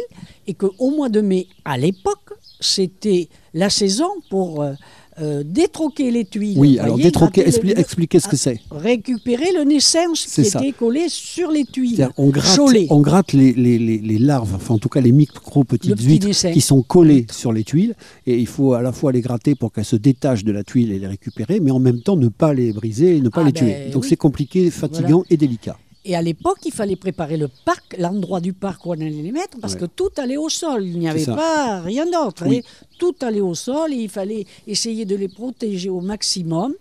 [0.45, 4.73] et qu'au mois de mai, à l'époque, c'était la saison pour euh,
[5.21, 6.57] euh, détroquer les tuiles.
[6.57, 8.59] Oui, alors voyez, détroquer, gratter le- expli- expliquez ce que c'est.
[8.71, 10.59] récupérer le naissance qui ça.
[10.59, 12.09] était collé sur les tuiles.
[12.17, 12.87] On gratte, Cholet.
[12.89, 15.95] on gratte les, les- les- les larves, enfin en tout cas les micro petites Le
[15.95, 16.51] petit huîtres dessin.
[16.51, 17.95] qui sont collées sur les tuiles,
[18.27, 20.91] et il faut à la fois les gratter pour qu'elles se détachent de la tuile
[20.91, 23.45] et les récupérer, mais en même temps ne pas les briser et ne pas Ah
[23.45, 23.89] les ben, tuer.
[23.91, 24.09] Donc oui.
[24.09, 25.77] c'est compliqué, fatigant et délicat.
[26.07, 29.31] Et à l'époque, il fallait préparer le parc, l'endroit du parc où on allait les
[29.31, 29.79] mettre, parce Ouais.
[29.81, 30.85] que tout allait au sol.
[30.85, 32.43] Il n'y avait pas rien d'autre.
[32.47, 32.61] Oui.
[32.63, 32.85] hein.
[32.99, 36.73] Tout allait au sol et il fallait essayer de les protéger au maximum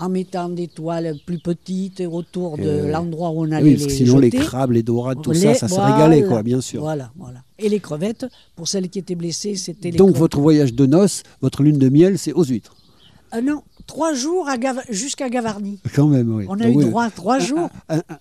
[0.00, 3.86] en mettant des toiles plus petites autour de Euh, l'endroit où on allait oui, parce
[3.86, 6.60] que les sinon les crabes, les dorades, tout Les- ça, ça se régalait, quoi, bien
[6.60, 6.82] sûr.
[6.82, 7.40] Voilà, voilà.
[7.58, 10.20] Et les crevettes, pour celles qui étaient blessées, c'était les Donc crevettes.
[10.20, 12.76] votre voyage de noces, votre lune de miel, c'est aux huîtres.
[13.32, 14.48] Ah non, trois jours
[14.90, 15.80] jusqu'à Gavarnie.
[15.96, 16.44] Quand même, oui.
[16.48, 17.68] On a Donc, eu oui, droit à trois jours.
[17.88, 18.18] un- un-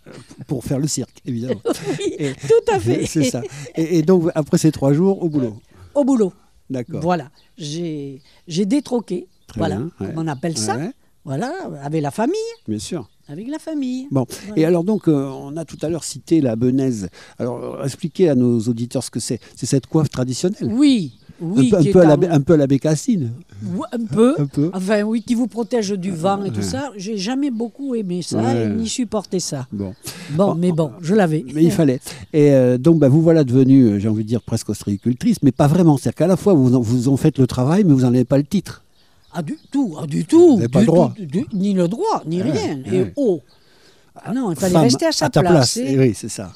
[0.48, 1.62] pour faire le cirque, évidemment.
[2.00, 3.06] Oui, Et- tout à fait.
[3.14, 3.44] c'est ça.
[3.76, 5.58] Et, et donc après ces trois jours, au boulot.
[5.94, 6.34] Au boulot.
[6.70, 7.02] D'accord.
[7.02, 7.30] Voilà.
[7.58, 8.20] J'ai
[8.66, 9.28] détroqué.
[9.48, 10.14] Très voilà, bien, ouais.
[10.18, 10.76] on appelle ça.
[10.78, 10.92] Ouais,
[11.24, 11.54] Voilà,
[11.84, 12.36] avec la famille.
[12.68, 13.08] bien sûr.
[13.30, 14.08] Avec la famille.
[14.12, 14.62] Bon, Voilà.
[14.62, 17.10] et alors donc, euh, on a tout à l'heure cité la benaise.
[17.40, 19.40] Alors, euh, expliquez à nos auditeurs ce que c'est.
[19.56, 20.70] C'est cette coiffe traditionnelle.
[20.74, 21.72] Oui, oui.
[21.76, 23.32] un, peu, un peu à la, un peu à la bécassine.
[23.92, 24.36] Un peu.
[24.40, 24.70] Un peu.
[24.74, 26.92] Enfin, oui, qui vous protège du vent et tout ça.
[26.98, 28.66] J'ai jamais beaucoup aimé ça Ouais.
[28.66, 29.68] et ni supporté ça.
[29.72, 29.94] Bon,
[30.32, 31.44] Bon, mais bon, je l'avais.
[31.54, 32.00] mais il fallait.
[32.34, 35.52] Et euh, donc, bah, vous voilà devenue, euh, j'ai envie de dire, presque ostréicultrice, mais
[35.52, 35.98] pas vraiment.
[35.98, 38.26] C'est-à-dire qu'à la fois, vous en, vous en faites le travail, mais vous n'en avez
[38.26, 38.84] pas le titre.
[39.34, 40.56] Ah, du tout, ah, du tout.
[40.56, 41.14] n'avez pas du le droit.
[41.16, 42.78] tout, du- ni le droit, ni Ouais, rien.
[42.92, 42.98] ouais.
[42.98, 43.42] Et oh.
[44.16, 45.52] Ah non, il fallait Femme, rester à sa ta place.
[45.52, 45.78] place.
[45.78, 46.52] et Eh oui, c'est ça.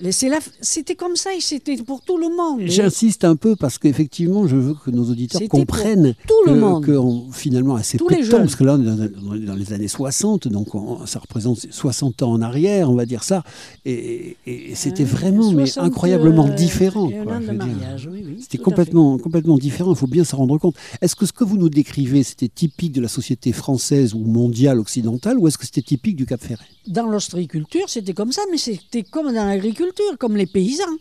[0.00, 2.60] La- C'était comme ça et c'était pour tout le monde.
[2.66, 6.84] J'insiste un peu parce qu'effectivement, je veux que nos auditeurs comprennent tout le que, monde.
[6.84, 9.36] que on- finalement, assez Tous peu les de temps, parce que là, on est dans,
[9.52, 13.22] dans les années 60, donc on- ça représente 60 ans en arrière, on va dire
[13.22, 13.44] ça,
[13.84, 17.06] et, et c'était Ouais, vraiment mais 60, incroyablement euh, différent.
[17.06, 20.74] oui, oui, C'était complètement, complètement différent, il faut bien s'en rendre compte.
[21.00, 24.78] Est-ce que ce que vous nous décrivez, c'était typique de la société française ou mondiale,
[24.80, 26.64] occidentale, ou est-ce que c'était typique du Cap Ferret?
[26.86, 30.96] Dans l'ostréiculture, c'était comme ça, mais c'était comme dans l'agriculture, comme les paysans.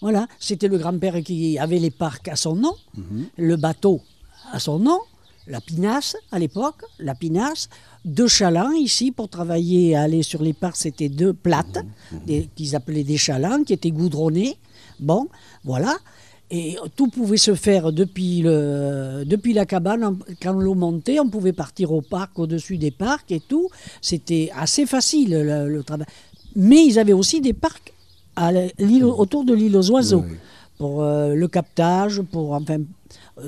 [0.00, 3.26] Voilà, c'était le grand-père qui avait les parcs à son nom, Mhm.
[3.36, 4.00] le bateau
[4.52, 4.98] à son nom,
[5.46, 7.68] la pinasse à l'époque, la pinasse,
[8.04, 11.78] deux chalands ici pour travailler, aller sur les parcs, c'était deux plates,
[12.12, 12.46] Mhm.
[12.56, 14.56] qu'ils appelaient des chalands, qui étaient goudronnés.
[14.98, 15.28] Bon,
[15.64, 15.96] voilà.
[16.52, 20.18] Et tout pouvait se faire depuis, le, depuis la cabane.
[20.42, 23.68] Quand l'eau montait, on pouvait partir au parc, au-dessus des parcs et tout.
[24.02, 26.06] C'était assez facile le, le travail.
[26.56, 27.92] Mais ils avaient aussi des parcs
[28.34, 28.50] à
[29.04, 30.36] autour de l'île aux oiseaux Oui,
[30.78, 32.78] pour euh, le captage, pour enfin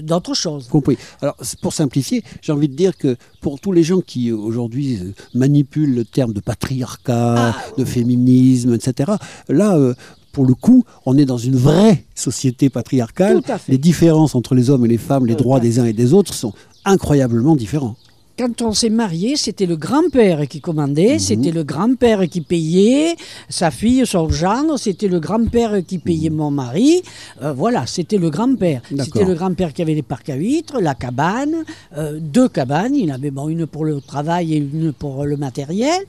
[0.00, 0.68] d'autres choses.
[0.68, 0.96] Compris.
[1.20, 4.98] Alors, pour simplifier, j'ai envie de dire que pour tous les gens qui aujourd'hui
[5.34, 7.56] manipulent le terme de patriarcat, Ah.
[7.76, 9.12] de féminisme, etc.,
[9.48, 9.94] là, euh,
[10.32, 13.42] pour le coup, on est dans une vraie société patriarcale.
[13.68, 16.12] Les différences entre les hommes et les femmes, les Tout droits des uns et des
[16.14, 16.52] autres sont
[16.84, 17.96] incroyablement différents.
[18.38, 21.18] Quand on s'est marié, c'était le grand-père qui commandait, Mhm.
[21.18, 23.14] c'était le grand-père qui payait,
[23.50, 27.02] sa fille, son gendre, c'était le grand-père qui payait mon mari.
[27.42, 28.80] Euh, voilà, c'était le grand-père.
[28.90, 29.04] Mhm.
[29.04, 31.56] C'était le grand-père qui avait les parcs à huîtres, la cabane,
[31.98, 32.94] euh, deux cabanes.
[32.96, 36.00] Il avait bon, une pour le travail et une pour le matériel.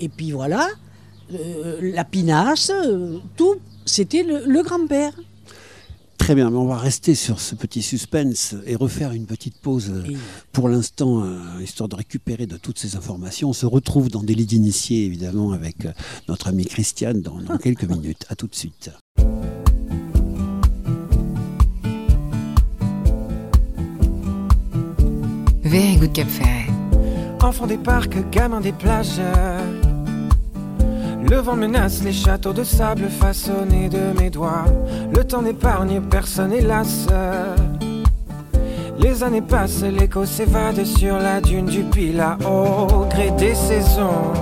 [0.00, 0.66] Et puis voilà,
[1.30, 5.12] la pinasse, euh, tout, c'était le, le grand-père.
[6.18, 9.90] Très bien, mais on va rester sur ce petit suspense et refaire une petite pause
[9.90, 10.16] euh, Et-
[10.52, 13.50] pour l'instant, euh, histoire de récupérer de toutes ces informations.
[13.50, 15.92] On se retrouve dans Délit d'initié, évidemment, avec euh,
[16.28, 18.24] notre amie Christiane dans, dans quelques minutes.
[18.28, 18.90] À tout de suite.
[25.64, 26.66] Very good Cap Ferret.
[27.42, 29.20] Enfant des parcs, gamin des plages.
[31.28, 34.64] Le vent menace les châteaux de sable façonnés de mes doigts.
[35.12, 37.08] Le temps n'épargne personne, hélas.
[38.98, 42.38] Les années passent, l'écho s'évade sur la dune du Pilat.
[42.48, 44.32] Au gré des saisons,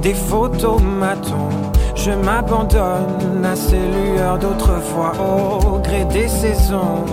[0.00, 1.50] des photomatons.
[1.94, 5.12] Je m'abandonne à ces lueurs d'autrefois.
[5.20, 7.04] Au gré des saisons,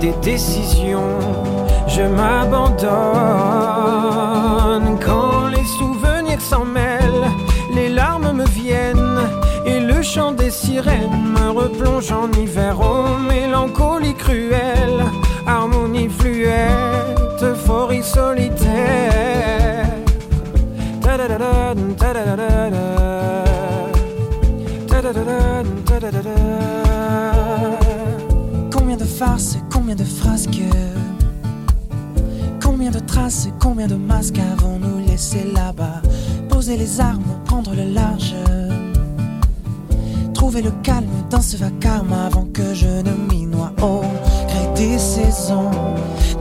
[0.00, 1.18] des décisions.
[1.88, 2.84] Je m'abandonne
[5.04, 6.64] quand les souvenirs s'en
[10.82, 12.76] me replonge en hiver.
[12.80, 15.04] Oh, mélancolie cruelle,
[15.46, 19.86] harmonie fluette, euphorie solitaire.
[28.72, 30.60] Combien de farces, combien de frasques
[32.62, 36.02] Combien de traces, combien de masques avons-nous laissé là-bas?
[36.48, 38.34] Poser les armes, prendre le large
[40.44, 43.72] Trouver le calme dans ce vacarme avant que je ne m'y noie.
[43.80, 44.02] Au
[44.46, 45.70] gré des saisons,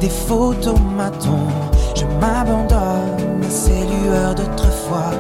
[0.02, 1.48] des photomatons.
[1.96, 5.12] Je m'abandonne à ces lueurs d'autrefois.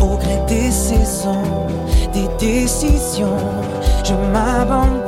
[0.00, 1.68] Au gré des saisons,
[2.12, 3.38] des décisions
[4.02, 5.06] Je m'abandonne.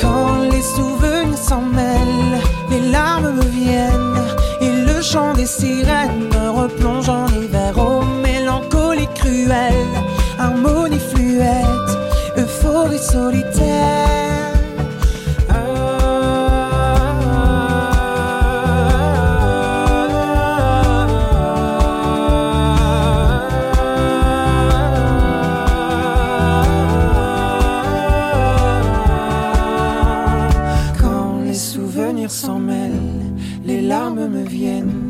[0.00, 4.24] Quand les souvenirs s'en mêlent, les larmes me viennent
[4.62, 7.74] et le chant des sirènes me replonge en hiver.
[7.76, 10.19] Oh, mélancolie cruelle, harmonie fluette,
[30.98, 32.90] Quand les souvenirs s'en mêlent,
[33.64, 35.09] les larmes me viennent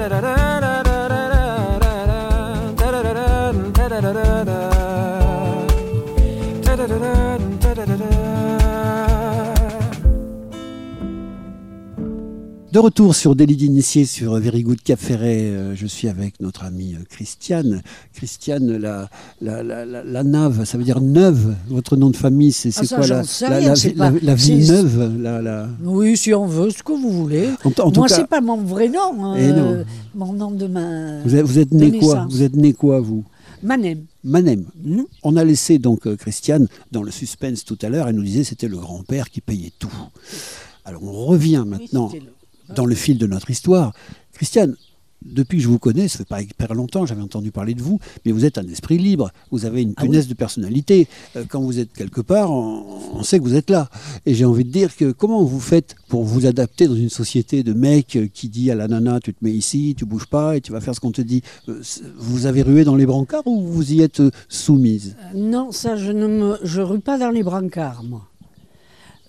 [0.00, 0.39] da da da
[12.72, 16.62] De retour sur Délit d'initié sur Very Good Cap Ferret, euh, je suis avec notre
[16.62, 17.82] amie euh, Christiane.
[18.14, 21.56] Christiane, la, la, la, la, la nave, ça veut dire neuve.
[21.68, 24.18] Votre nom de famille, c'est Ah, quoi la, la, rien, la, c'est vi- pas- la-
[24.22, 25.76] la ville c'est- neuve.
[25.82, 27.48] Oui, si on veut, ce que vous voulez.
[27.96, 29.34] Moi, c'est pas mon vrai nom.
[29.34, 29.82] Eh euh,
[30.14, 31.22] mon nom de ma.
[31.24, 32.26] vous êtes, vous êtes né quoi.
[32.30, 33.24] Vous êtes né quoi, vous?
[33.64, 34.04] Manem.
[34.22, 34.64] Manem.
[34.84, 38.06] Hmm On a laissé donc euh, Christiane dans le suspense tout à l'heure.
[38.08, 39.90] Elle nous disait c'était le grand-père qui payait tout.
[40.84, 42.22] Alors on revient maintenant Oui,
[42.74, 43.92] dans le fil de notre histoire.
[44.34, 44.76] Christiane,
[45.22, 47.98] depuis que je vous connais, ça fait pas hyper longtemps, j'avais entendu parler de vous,
[48.24, 50.08] mais vous êtes un esprit libre, vous avez une Ah oui.
[50.08, 51.08] punaise de personnalité.
[51.36, 53.90] Euh, Quand vous êtes quelque part, on, on sait que vous êtes là.
[54.24, 57.62] Et j'ai envie de dire que comment vous faites pour vous adapter dans une société
[57.62, 60.56] de mecs euh, qui dit à la nana, tu te mets ici, tu bouges pas
[60.56, 61.42] et tu vas faire ce qu'on te dit.
[61.68, 61.82] Euh,
[62.16, 65.16] Vous avez rué dans les brancards ou vous y êtes soumise?
[65.34, 68.26] Non, ça, je ne me, je rue pas dans les brancards, moi.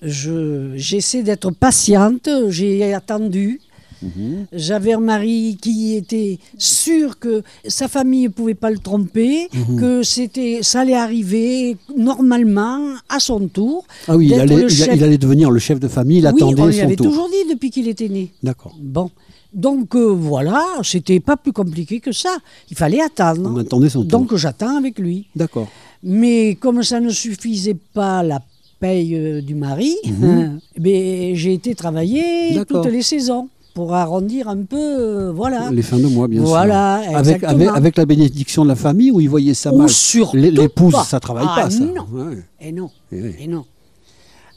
[0.01, 2.27] Je, j'essaie d'être patiente.
[2.49, 3.61] J'ai attendu.
[4.01, 4.47] Mhm.
[4.51, 9.79] J'avais un mari qui était sûr que sa famille ne pouvait pas le tromper, Mhm.
[9.79, 13.85] que c'était, ça allait arriver normalement à son tour.
[14.07, 14.89] Ah oui, il allait, le il, chef.
[14.95, 17.05] il allait devenir le chef de famille, il oui, attendait on lui son avait tour.
[17.11, 18.31] toujours dit depuis qu'il était né.
[18.41, 18.75] D'accord.
[18.81, 19.11] Bon,
[19.53, 22.35] donc euh, voilà, c'était pas plus compliqué que ça.
[22.71, 23.51] Il fallait attendre.
[23.53, 24.19] On attendait son tour.
[24.19, 25.27] Donc j'attends avec lui.
[25.35, 25.67] D'accord.
[26.01, 28.41] Mais comme ça ne suffisait pas la
[28.81, 30.59] paye euh, du mari, Mhm.
[30.75, 32.25] eh ben, j'ai été travailler
[32.67, 35.69] toutes les saisons pour arrondir un peu, euh, voilà.
[35.71, 37.17] Les fins de mois, bien Voilà, sûr.
[37.17, 39.87] Avec, avec, avec la bénédiction de la famille ou ils voyaient ça mal?
[40.33, 41.79] L'épouse, ça travaille Ah, pas, ça.
[41.97, 42.05] non.
[42.11, 42.37] Ouais.
[42.59, 43.31] Et non, Eh oui.
[43.43, 43.63] et non.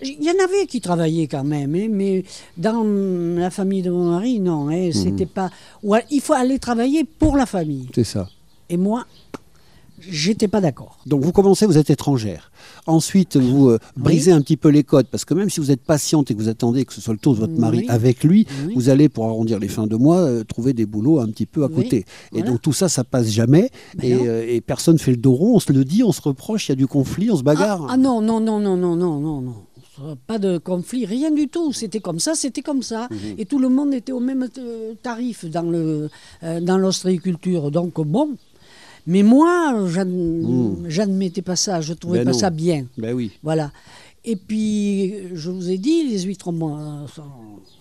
[0.02, 2.24] Il y en avait qui travaillaient quand même, hein, mais
[2.58, 2.82] dans
[3.38, 4.72] la famille de mon mari, non, Mhm.
[4.72, 5.48] hein, c'était pas.
[6.10, 7.86] il faut aller travailler pour la famille.
[7.94, 8.28] C'est ça.
[8.68, 9.04] Et moi,
[10.10, 10.98] j'étais pas d'accord.
[11.06, 12.50] Donc vous commencez, vous êtes étrangère.
[12.86, 15.82] Ensuite, vous euh, brisez un petit peu les codes, parce que même si vous êtes
[15.82, 17.86] patiente et que vous attendez que ce soit le tour de votre mari Oui.
[17.88, 18.74] avec lui, Oui.
[18.74, 21.64] vous allez, pour arrondir les fins de mois, euh, trouver des boulots un petit peu
[21.64, 22.04] à côté.
[22.34, 23.70] Et donc tout ça, ça passe jamais.
[23.96, 26.20] Ben et, euh, et personne fait le dos rond, on se le dit, on se
[26.22, 27.82] reproche, il y a du conflit, on se bagarre.
[27.88, 29.54] Ah, ah non, non, non, non, non, non, non, non.
[30.26, 31.72] Pas de conflit, rien du tout.
[31.72, 33.06] C'était comme ça, c'était comme ça.
[33.10, 33.18] Mhm.
[33.38, 36.10] Et tout le monde était au même euh, tarif dans le
[36.42, 37.70] euh, dans l'ostréiculture.
[37.70, 38.30] Donc bon.
[39.06, 40.08] Mais moi, j'ad-
[40.88, 41.80] j'admettais pas ça.
[41.80, 42.38] Je trouvais Ben pas non.
[42.38, 42.86] ça bien.
[42.98, 43.30] Ben oui.
[43.42, 43.70] Voilà.
[44.24, 47.22] Et puis, je vous ai dit, les huîtres ont, sont-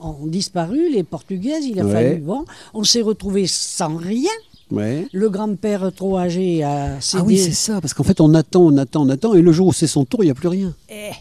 [0.01, 1.91] ont disparu, les portugaises, il a Ouais.
[1.93, 2.15] fallu.
[2.17, 4.29] Bon, on s'est retrouvés sans rien.
[4.69, 5.07] Ouais.
[5.13, 7.21] Le grand-père trop âgé a cédé.
[7.23, 9.51] Ah oui, c'est ça, parce qu'en fait, on attend, on attend, on attend, et le
[9.53, 10.73] jour où c'est son tour, il n'y a plus rien.
[10.89, 11.11] Eh,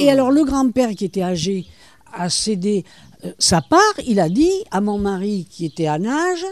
[0.00, 1.66] Et alors le grand-père qui était âgé
[2.12, 2.84] a cédé
[3.24, 3.80] euh, sa part.
[4.06, 6.44] Il a dit à mon mari qui était en âge,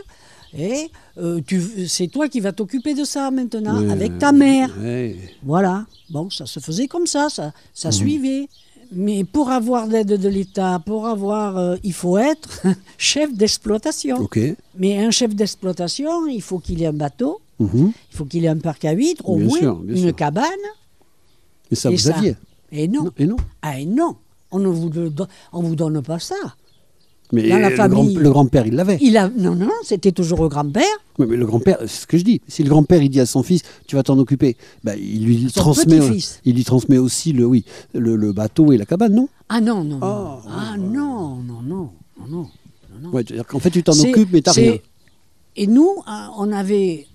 [0.57, 0.89] eh,
[1.19, 1.41] euh,
[1.89, 4.71] c'est toi qui vas t'occuper de ça maintenant Ouais, avec ta mère.
[4.81, 5.17] ouais.
[5.43, 5.87] Voilà.
[6.11, 7.93] Bon, ça se faisait comme ça, ça, ça Mhm.
[7.93, 8.49] suivait.
[8.93, 12.63] Mais pour avoir l'aide de l'État, pour avoir, euh, il faut être
[12.99, 14.19] chef d'exploitation.
[14.79, 17.93] Mais un chef d'exploitation, il faut qu'il ait un bateau, Mhm.
[18.13, 20.15] il faut qu'il ait un parc à huîtres, au Bien moins sûr, une sûr.
[20.17, 20.45] cabane.
[21.71, 22.17] Et ça, Et vous ça.
[22.17, 22.37] aviez
[22.71, 23.05] Et non.
[23.05, 23.37] Non, Et non.
[23.63, 24.17] Ah et non,
[24.53, 26.35] on ne vous, le don- on vous donne pas ça.
[27.33, 28.99] Mais Dans la le, famille- grand- le grand-père, il l'avait.
[29.01, 30.85] Il a, non, non, c'était toujours au grand-père.
[31.19, 32.41] Oui, mais le grand-père, c'est ce que je dis.
[32.49, 35.49] Si le grand-père il dit à son fils, tu vas t'en occuper, bah, il lui
[35.51, 36.41] Son transmet, petit-fils.
[36.45, 39.29] il lui transmet aussi le, oui, le, le bateau et la cabane, non?
[39.49, 40.01] Ah non, non, non.
[40.03, 41.91] Oh, ah non, non, non, non,
[42.29, 42.47] non.
[43.03, 43.11] non.
[43.11, 44.79] Ouais, c'est-à-dire qu'en fait, tu t'en C'est- occupes, mais t'as c'est- rien.
[45.57, 47.07] Et nous, hein, on avait.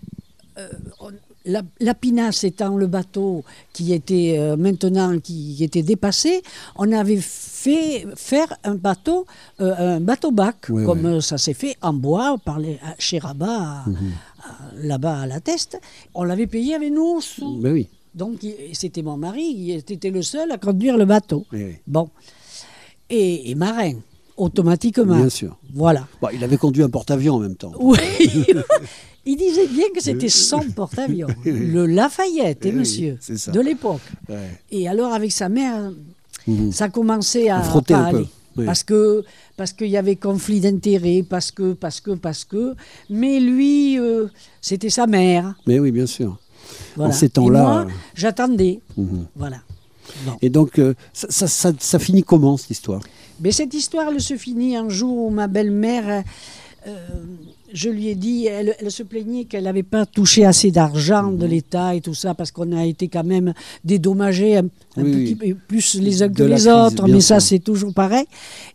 [0.57, 0.67] euh,
[0.99, 1.11] on-
[1.45, 6.41] la, la pinasse étant le bateau qui était euh, maintenant qui était dépassé,
[6.75, 9.25] on avait fait faire un bateau,
[9.61, 13.85] euh, un bateau bac, comme euh, ça s'est fait en bois par les- chez Rabat,
[13.87, 14.11] Mhm.
[14.83, 15.79] là-bas à la Teste.
[16.13, 17.57] On l'avait payé avec nous sous.
[17.59, 17.87] Ben oui.
[18.15, 18.39] Donc
[18.73, 21.45] c'était mon mari, il était le seul à conduire le bateau.
[21.53, 21.75] Oui.
[21.87, 22.09] Bon.
[23.09, 23.93] Et, et marin,
[24.39, 25.17] automatiquement.
[25.17, 25.57] Bien sûr.
[25.73, 26.07] Voilà.
[26.21, 27.71] Bon, il avait conduit un porte-avions en même temps.
[27.79, 27.97] Oui.
[29.25, 31.27] il disait bien que c'était son porte-avions.
[31.45, 33.51] Le Lafayette, eh, monsieur, ça.
[33.51, 34.01] de l'époque.
[34.27, 34.59] Ouais.
[34.71, 35.91] Et alors, avec sa mère,
[36.47, 36.71] Mhm.
[36.71, 38.25] ça commençait à, frotter un peu,
[38.55, 38.65] oui.
[38.65, 39.23] Parce que
[39.57, 42.75] parce qu'il y avait conflit d'intérêts, parce que, parce que, parce que.
[43.09, 44.27] Mais lui, euh,
[44.61, 45.53] c'était sa mère.
[45.67, 46.37] Mais oui, bien sûr.
[46.95, 47.13] Voilà.
[47.13, 48.79] ces temps-là, euh, j'attendais.
[48.97, 49.25] Mhm.
[49.35, 49.57] Voilà.
[50.41, 53.01] Et donc, euh, ça, ça, ça- ça finit comment cette histoire?
[53.41, 56.23] Mais cette histoire, elle se finit un jour où ma belle-mère,
[56.87, 56.91] euh,
[57.71, 61.37] je lui ai dit, elle, elle se plaignait qu'elle n'avait pas touché assez d'argent Mhm.
[61.37, 63.53] de l'État et tout ça, parce qu'on a été quand même
[63.85, 64.65] dédommagés un,
[64.97, 67.93] un Oui, petit peu plus les uns que les crise, autres, mais ça c'est toujours
[67.93, 68.25] pareil.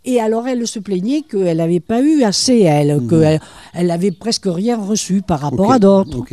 [0.04, 3.40] Et alors elle se plaignait qu'elle n'avait pas eu assez, elle, qu'elle
[3.74, 5.72] elle avait presque rien reçu par rapport Mhm.
[5.74, 6.24] À d'autres.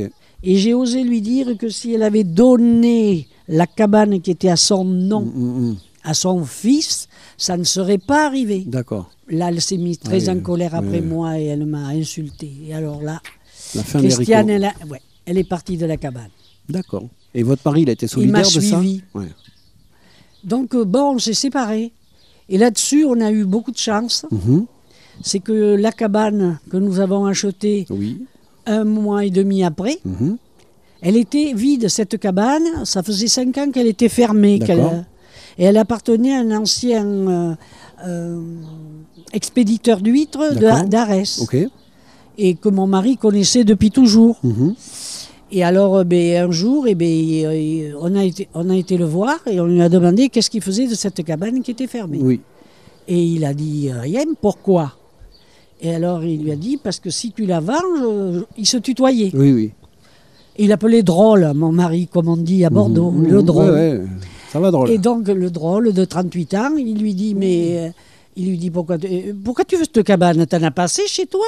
[0.44, 4.56] Et j'ai osé lui dire que si elle avait donné la cabane qui était à
[4.56, 8.64] son nom mm, à son fils, ça ne serait pas arrivé.
[8.66, 9.10] D'accord.
[9.30, 11.06] Là, elle s'est mise très Oui, en colère après oui.
[11.06, 12.52] moi et elle m'a insulté.
[12.68, 13.22] Et alors là,
[13.76, 16.30] La fin des Christiane, elle, a- ouais, elle est partie de la cabane.
[16.70, 17.06] D'accord.
[17.34, 19.04] Et votre mari, il a été Il solidaire de ça suivi.
[19.14, 19.28] Ouais.
[20.44, 21.92] Donc, euh, bon, on s'est séparés.
[22.50, 24.26] Et là-dessus, on a eu beaucoup de chance.
[24.32, 24.66] Mhm.
[25.24, 28.26] C'est que la cabane que nous avons achetée Oui.
[28.66, 30.38] un mois et demi après, Mhm.
[31.02, 32.86] elle était vide, cette cabane.
[32.86, 34.60] Ça faisait cinq ans qu'elle était fermée.
[34.60, 35.06] Qu'elle-
[35.58, 37.54] et elle appartenait à un ancien euh,
[38.08, 38.42] euh,
[39.34, 41.40] expéditeur d'huîtres d'Arès.
[42.38, 44.40] Et que mon mari connaissait depuis toujours.
[44.44, 44.74] Mhm.
[45.54, 49.06] Et alors, euh, ben, un jour, eh ben, on, a été, on a été le
[49.06, 52.20] voir et on lui a demandé qu'est-ce qu'il faisait de cette cabane qui était fermée.
[52.22, 52.40] Oui.
[53.08, 54.94] Et il a dit rien, pourquoi?
[55.82, 58.78] Et alors, il lui a dit parce que si tu la vends, je- il se
[58.78, 59.32] tutoyait.
[59.34, 59.72] Oui, oui.
[60.58, 63.28] Il appelait drôle, mon mari, comme on dit à Bordeaux, Mhm.
[63.28, 63.44] le Mhm.
[63.46, 63.72] drôle.
[63.72, 64.02] Ouais, ouais.
[64.52, 64.90] Ça va drôle.
[64.92, 67.78] Et donc, le drôle de 38 ans, il lui dit Mais.
[67.78, 67.90] euh,
[68.36, 70.46] il lui dit Pourquoi, tu- euh, pourquoi tu veux cette cabane?
[70.46, 71.46] T'en as pas assez chez toi?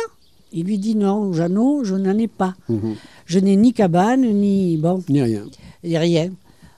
[0.53, 2.53] Il lui dit Non, Jeannot, je n'en ai pas.
[2.69, 2.95] Mhm.
[3.25, 4.77] Je n'ai ni cabane, ni.
[4.77, 5.43] Bon, Ni rien.
[5.83, 6.29] et rien.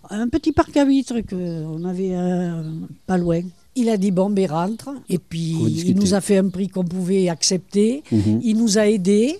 [0.09, 2.61] Un petit parc à huîtres qu'on avait euh,
[3.07, 3.41] pas loin.
[3.75, 4.89] Il a dit Bon, ben rentre.
[5.09, 5.55] Et puis,
[5.89, 8.03] il nous a fait un prix qu'on pouvait accepter.
[8.11, 8.39] Mhm.
[8.43, 9.37] Il nous a aidés.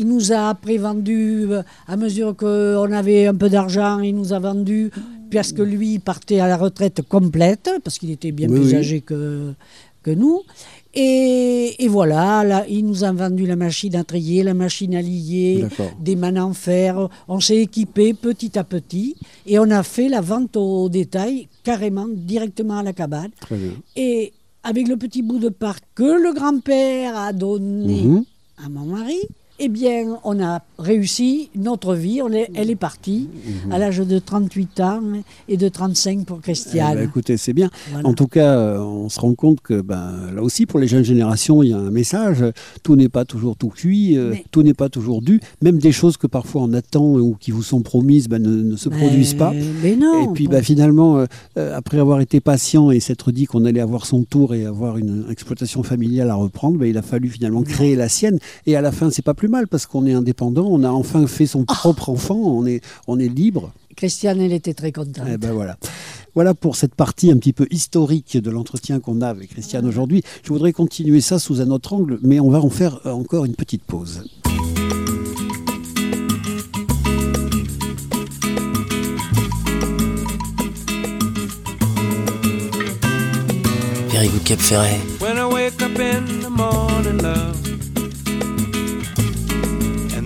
[0.00, 4.32] Il nous a après vendu, euh, à mesure qu'on avait un peu d'argent, il nous
[4.32, 4.90] a vendu,
[5.32, 8.68] parce que lui il partait à la retraite complète, parce qu'il était bien Oui, plus
[8.70, 8.76] oui.
[8.76, 9.52] âgé que,
[10.04, 10.40] que nous.
[10.94, 15.02] Et, et voilà, là, il nous a vendu la machine à trier, la machine à
[15.02, 15.64] lier,
[16.00, 17.08] des mannes en fer.
[17.28, 19.14] On s'est équipé petit à petit
[19.46, 23.30] et on a fait la vente au détail carrément directement à la cabane.
[23.40, 23.72] Très bien.
[23.96, 24.32] Et
[24.64, 28.24] avec le petit bout de parc que le grand-père a donné Mhm.
[28.64, 29.20] à mon mari,
[29.58, 32.20] eh bien, on a réussi notre vie.
[32.22, 33.28] On est- elle est partie
[33.70, 35.02] à l'âge de 38 ans
[35.48, 36.40] et de 35 pour Mhm.
[36.42, 36.94] Eh Christiane.
[36.94, 37.68] ben, écoutez, c'est bien.
[37.92, 38.08] Voilà.
[38.08, 41.04] En tout cas, euh, on se rend compte que ben, là aussi, pour les jeunes
[41.04, 42.44] générations, il y a un message.
[42.82, 45.40] Tout n'est pas toujours tout cuit, euh, Mais- tout n'est pas toujours dû.
[45.62, 48.76] Même des choses que parfois on attend ou qui vous sont promises ben, ne, ne
[48.76, 49.52] se produisent pas.
[49.82, 50.24] Mais, non.
[50.30, 50.52] Et puis bon.
[50.52, 51.18] bah, finalement,
[51.56, 54.98] euh, après avoir été patient et s'être dit qu'on allait avoir son tour et avoir
[54.98, 58.38] une exploitation familiale à reprendre, il a fallu finalement créer la sienne.
[58.66, 61.26] Et à la fin, c'est pas plus mal parce qu'on est indépendant, on a enfin
[61.26, 61.74] fait son Ah.
[61.74, 63.72] propre enfant, on est, on est libre.
[63.96, 65.26] Christiane, elle était très contente.
[65.28, 65.76] Eh ben voilà.
[66.34, 70.22] Voilà pour cette partie un petit peu historique de l'entretien qu'on a avec Christiane aujourd'hui.
[70.44, 73.56] Je voudrais continuer ça sous un autre angle, mais on va en faire encore une
[73.56, 74.22] petite pause.
[84.10, 85.00] Very Good Cap Ferret.
[85.20, 87.67] When I wake up in the morning, love, and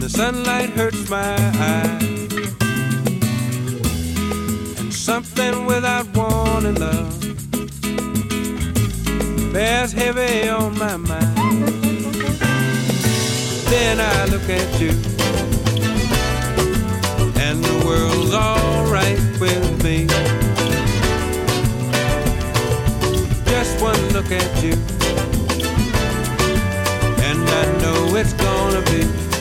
[0.03, 2.03] the sunlight hurts my eyes,
[4.81, 7.21] and something without warning, love,
[9.53, 11.37] bears heavy on my mind.
[13.71, 14.91] Then I look at you,
[17.41, 20.09] and the world's alright with me.
[23.45, 24.73] Just one look at you,
[27.23, 29.32] and I know it's gonna be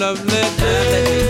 [0.00, 1.29] lovely day.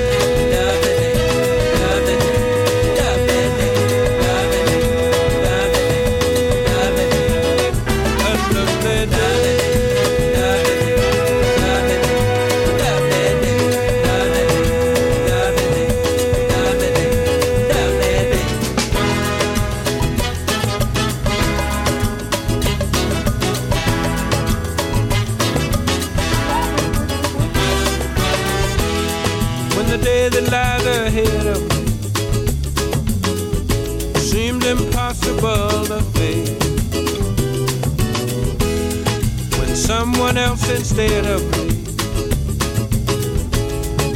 [40.91, 41.69] Instead of me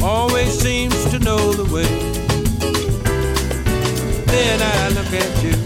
[0.03, 1.87] always seems to know the way.
[4.27, 5.64] Then I look at you,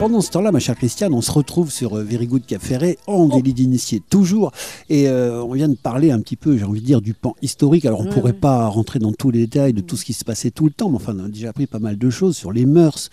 [0.00, 3.28] Pendant ce temps-là, ma chère Christiane, on se retrouve sur euh, Very Good Ferret, en
[3.28, 4.50] délit d'initié toujours.
[4.88, 7.36] Et euh, on vient de parler un petit peu, j'ai envie de dire, du pan
[7.42, 7.84] historique.
[7.84, 10.24] Alors on ne pourrait pas rentrer dans tous les détails de tout ce qui se
[10.24, 12.50] passait tout le temps, mais enfin, on a déjà appris pas mal de choses sur
[12.50, 13.10] les mœurs.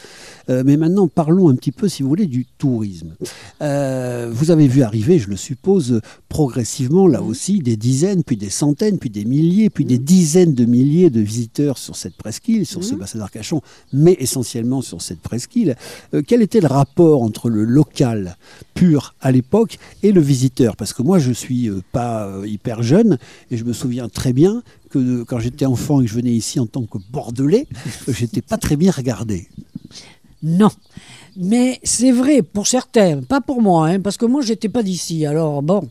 [0.49, 3.15] Euh, mais maintenant, parlons un petit peu, si vous voulez, du tourisme.
[3.61, 8.49] Euh, vous avez vu arriver, je le suppose, progressivement, là aussi, des dizaines, puis des
[8.49, 12.81] centaines, puis des milliers, puis des dizaines de milliers de visiteurs sur cette presqu'île, sur
[12.81, 13.61] ce bassin d'Arcachon,
[13.91, 15.75] mais essentiellement sur cette presqu'île.
[16.27, 18.37] Quel était le rapport entre le local
[18.73, 22.83] pur à l'époque et le visiteur Parce que moi, je suis euh, pas euh, hyper
[22.83, 23.17] jeune
[23.51, 26.31] et je me souviens très bien que euh, quand j'étais enfant et que je venais
[26.33, 27.67] ici en tant que bordelais,
[28.07, 29.47] j'étais pas très bien regardé.
[30.43, 30.69] Non.
[31.35, 35.25] Mais c'est vrai pour certains, pas pour moi, hein, parce que moi, j'étais pas d'ici.
[35.25, 35.87] Alors, bon.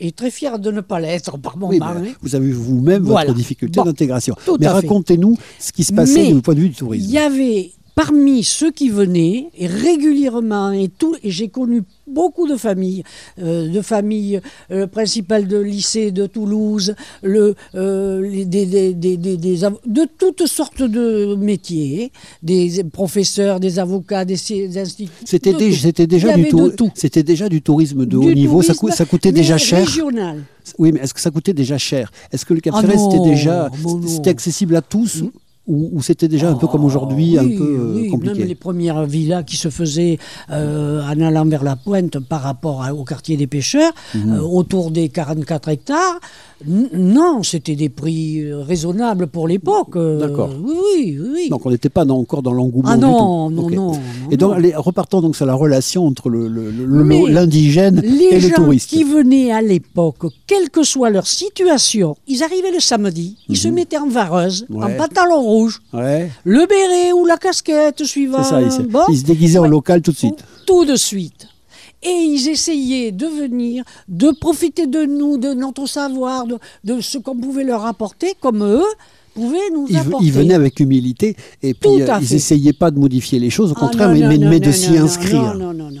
[0.00, 2.14] Et très fier de ne pas l'être par mon Oui, mari.
[2.22, 3.26] vous avez vous-même Voilà.
[3.26, 4.36] votre difficulté Bon, d'intégration.
[4.60, 7.10] Mais racontez-nous ce qui se passait Mais du point de vue du Il tourisme.
[7.10, 7.72] y avait
[8.02, 13.02] parmi ceux qui venaient, et régulièrement, et, tout, et j'ai connu beaucoup de familles,
[13.42, 14.40] euh, de familles
[14.70, 16.94] euh, principales de lycée de Toulouse,
[17.34, 22.12] le, euh, les- des- des- des- des- des av- de toutes sortes de métiers,
[22.50, 25.10] des professeurs, des avocats, des, des instituts.
[25.24, 25.58] C'était de
[26.06, 26.90] déjà, du avait tour- de tout.
[26.94, 28.62] c'était déjà du tourisme de Du haut niveau.
[28.62, 29.84] Ça, coûtait déjà cher.
[29.84, 30.44] Régional.
[30.78, 32.12] Oui, mais est-ce que ça coûtait déjà cher?
[32.32, 33.70] Est-ce que le Cap Ah Ferret c'était non, déjà
[34.06, 35.24] c'était accessible à tous?
[35.68, 38.54] Ou, c'était déjà un peu comme aujourd'hui, Ah, un peu euh, oui, compliqué Même les
[38.54, 40.18] premières villas qui se faisaient
[40.50, 44.32] euh, en allant vers la pointe par rapport à- au quartier des pêcheurs, Mhm.
[44.32, 46.18] euh, autour des 44 hectares,
[46.66, 49.94] non, c'était des prix euh, raisonnables pour l'époque.
[49.96, 50.50] euh, D'accord.
[50.60, 51.48] Oui, oui, oui.
[51.50, 53.54] Donc on n'était pas encore dans l'engouement ah du non, tout.
[53.54, 54.00] non, non, non,
[54.30, 54.70] Et donc, non.
[54.82, 58.48] repartons donc sur la relation entre le- le- le- Mais le- l'indigène Les et le
[58.48, 58.90] gens touriste.
[58.90, 63.68] qui venaient à l'époque, quelle que soit leur situation, ils arrivaient le samedi, ils se
[63.68, 64.96] mettaient en vareuse, en Mhm.
[64.96, 68.42] Pantalon rouge, Ouais, le béret ou la casquette suivant.
[68.42, 68.62] c'est ça.
[68.62, 69.00] Ils, se- Bon.
[69.10, 70.44] ils se déguisaient en local tout de suite.
[70.66, 71.46] Tout de suite.
[72.02, 77.18] Et ils essayaient de venir, de profiter de nous, de notre savoir, de, de ce
[77.18, 78.84] qu'on pouvait leur apporter, comme eux
[79.34, 80.24] pouvaient nous Ils, apporter.
[80.26, 82.36] ils venaient avec humilité et puis euh, ils fait.
[82.36, 84.60] essayaient pas de modifier les choses, au Ah, contraire, non, mais, non, mais- non, mais
[84.60, 85.54] de s'y inscrire.
[85.54, 85.97] Non, non, non, non.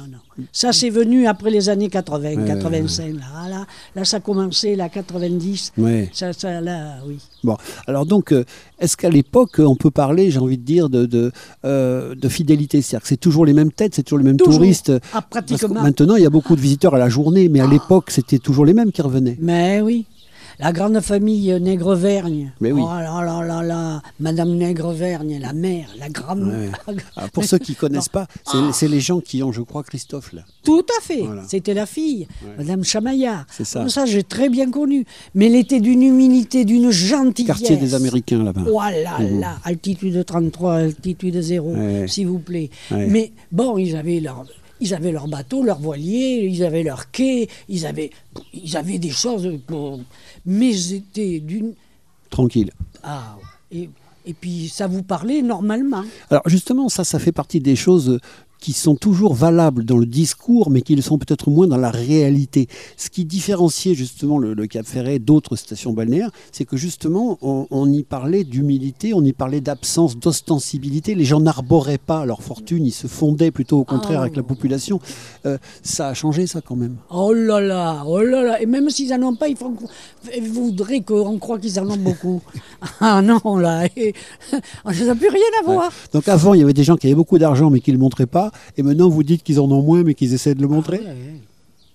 [0.52, 3.14] Ça, c'est venu après les années 80, Ouais, 85.
[3.14, 3.66] Là, là,
[3.96, 5.72] là, ça a commencé, là, 90.
[5.78, 6.08] Ouais.
[6.12, 7.18] Ça, ça, là, oui.
[7.44, 8.44] Bon, alors donc, euh,
[8.78, 11.32] est-ce qu'à l'époque, on peut parler, j'ai envie de dire, de, de,
[11.64, 12.82] euh, de fidélité?
[12.82, 14.54] C'est-à-dire que c'est toujours les mêmes têtes, c'est toujours les mêmes Toujours.
[14.54, 15.82] touristes Ah, pratiquement.
[15.82, 18.64] maintenant, il y a beaucoup de visiteurs à la journée, mais à l'époque, c'était toujours
[18.64, 19.36] les mêmes qui revenaient.
[19.40, 20.06] Mais oui.
[20.60, 22.52] La grande famille Nègre-Vergne.
[22.60, 22.82] Mais oui.
[22.84, 24.02] Oh là là là là.
[24.18, 26.42] Madame Nègre-Vergne, la mère, la grande.
[26.48, 26.70] Ouais.
[27.16, 30.32] Alors, pour ceux qui connaissent pas, c'est c'est les gens qui ont, je crois, Christophe
[30.32, 30.42] là.
[30.64, 31.22] Tout à fait.
[31.22, 31.44] Voilà.
[31.46, 33.46] C'était la fille, Madame Chamaillard.
[33.50, 33.78] C'est ça.
[33.80, 35.06] Comme ça, j'ai très bien connu.
[35.34, 37.46] Mais elle était d'une humilité, d'une gentillesse.
[37.58, 38.62] Quartier des Américains là-bas.
[38.68, 42.08] Oh là là, altitude 33, altitude 0, Ouais.
[42.08, 42.70] s'il vous plaît.
[42.90, 44.44] Mais bon, ils avaient leur.
[44.80, 48.10] Ils avaient leur bateau, leur voilier, ils avaient leur quai, ils avaient,
[48.54, 49.98] ils avaient des choses, qu'on-
[50.48, 51.74] mais c'était d'une...
[52.30, 52.72] Tranquille.
[53.02, 53.36] Ah,
[53.70, 53.88] et,
[54.26, 56.04] et puis ça vous parlait normalement.
[56.30, 58.18] Alors justement, ça, ça fait partie des choses
[58.58, 61.90] qui sont toujours valables dans le discours, mais qui le sont peut-être moins dans la
[61.90, 62.68] réalité.
[62.96, 67.66] Ce qui différenciait justement le, le Cap Ferret d'autres stations balnéaires, c'est que justement, on,
[67.70, 71.14] on y parlait d'humilité, on y parlait d'absence d'ostensibilité.
[71.14, 74.22] Les gens n'arboraient pas leur fortune, ils se fondaient plutôt au contraire Ah.
[74.22, 75.00] avec la population.
[75.46, 76.96] Euh, ça a changé ça quand même.
[77.10, 78.62] Oh là là, oh là là.
[78.62, 79.74] Et même s'ils n'en ont pas, ils, font,
[80.36, 82.40] ils voudraient qu'on croit qu'ils en ont beaucoup.
[83.00, 84.14] ah non, là, et,
[84.50, 85.92] ça n'a plus rien à voir.
[86.12, 88.00] Donc avant, il y avait des gens qui avaient beaucoup d'argent mais qui ne le
[88.00, 90.68] montraient pas, et maintenant vous dites qu'ils en ont moins mais qu'ils essaient de le
[90.68, 91.00] montrer.
[91.06, 91.10] Ah.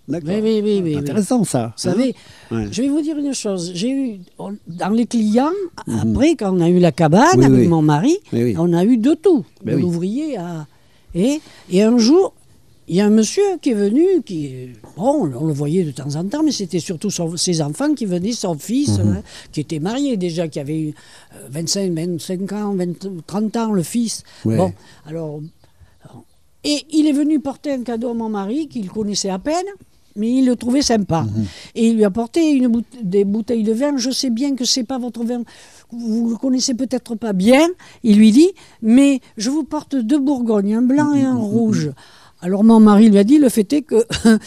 [0.06, 0.32] D'accord.
[0.34, 1.68] Oui, oui, oui, oui, Intéressant ça.
[1.78, 2.14] Vous savez,
[2.52, 2.68] Ouais.
[2.70, 3.72] je vais vous dire une chose.
[3.74, 5.50] J'ai eu, on- dans les clients,
[5.88, 7.44] après, quand on a eu la cabane Mhm.
[7.44, 9.46] Avec mon mari, on a eu de tout.
[9.64, 10.68] Ben de l'ouvrier à.
[11.16, 11.40] Et,
[11.72, 12.34] et un jour,
[12.90, 16.14] il y a un monsieur qui est venu, qui, bon, on le voyait de temps
[16.18, 19.08] en temps, mais c'était surtout son- ses enfants qui venaient, son fils, Mhm.
[19.08, 19.22] hein,
[19.54, 20.90] qui était marié déjà, qui avait eu
[21.34, 24.24] euh, 25, 25 ans, 20, 30 ans, le fils.
[24.44, 24.58] Ouais.
[24.58, 24.74] Bon,
[25.08, 25.40] alors.
[26.64, 29.66] Et il est venu porter un cadeau à mon mari, qu'il connaissait à peine,
[30.16, 31.22] mais il le trouvait sympa.
[31.24, 31.46] Mhm.
[31.76, 33.98] Et il lui a une boute- des bouteilles de vin.
[33.98, 35.42] Je sais bien que c'est pas votre vin,
[35.92, 37.68] vous le connaissez peut-être pas bien.
[38.04, 38.52] Il lui dit,
[38.82, 41.92] mais je vous porte deux Bourgognes, un blanc et un rouge.
[42.42, 44.06] Alors mon mari lui a dit, le fait est que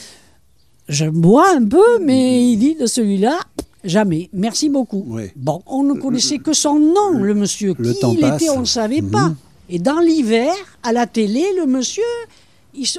[0.88, 3.38] je bois un peu, mais il dit de celui-là.
[3.84, 4.28] Jamais.
[4.32, 5.06] Merci beaucoup.
[5.36, 7.74] Bon, on ne connaissait que son nom, le monsieur.
[7.78, 8.42] Le Qui temps il passe.
[8.42, 9.10] était, on ne savait Mhm.
[9.10, 9.32] pas.
[9.68, 10.52] Et dans l'hiver,
[10.82, 12.04] à la télé, le monsieur,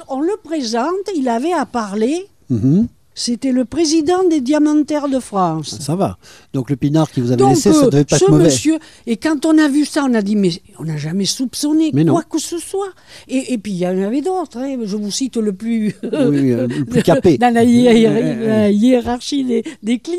[0.08, 2.28] on le présente, il avait à parler.
[2.50, 2.88] Mhm.
[3.20, 5.76] C'était le président des Diamantaires de France.
[5.80, 6.18] Ça va.
[6.52, 8.44] Donc le pinard qui vous avait Donc, laissé, ça euh, devait pas ce être mauvais.
[8.44, 11.90] monsieur, et quand on a vu ça, on a dit, mais on n'a jamais soupçonné
[11.94, 12.12] Mais non.
[12.14, 12.90] quoi que ce soit.
[13.26, 14.76] Et, et puis il y en avait d'autres, hein.
[14.84, 17.38] je vous cite le plus, Oui, euh, le plus capé.
[17.44, 20.18] dans la, hiér- la hiérarchie des, des clients.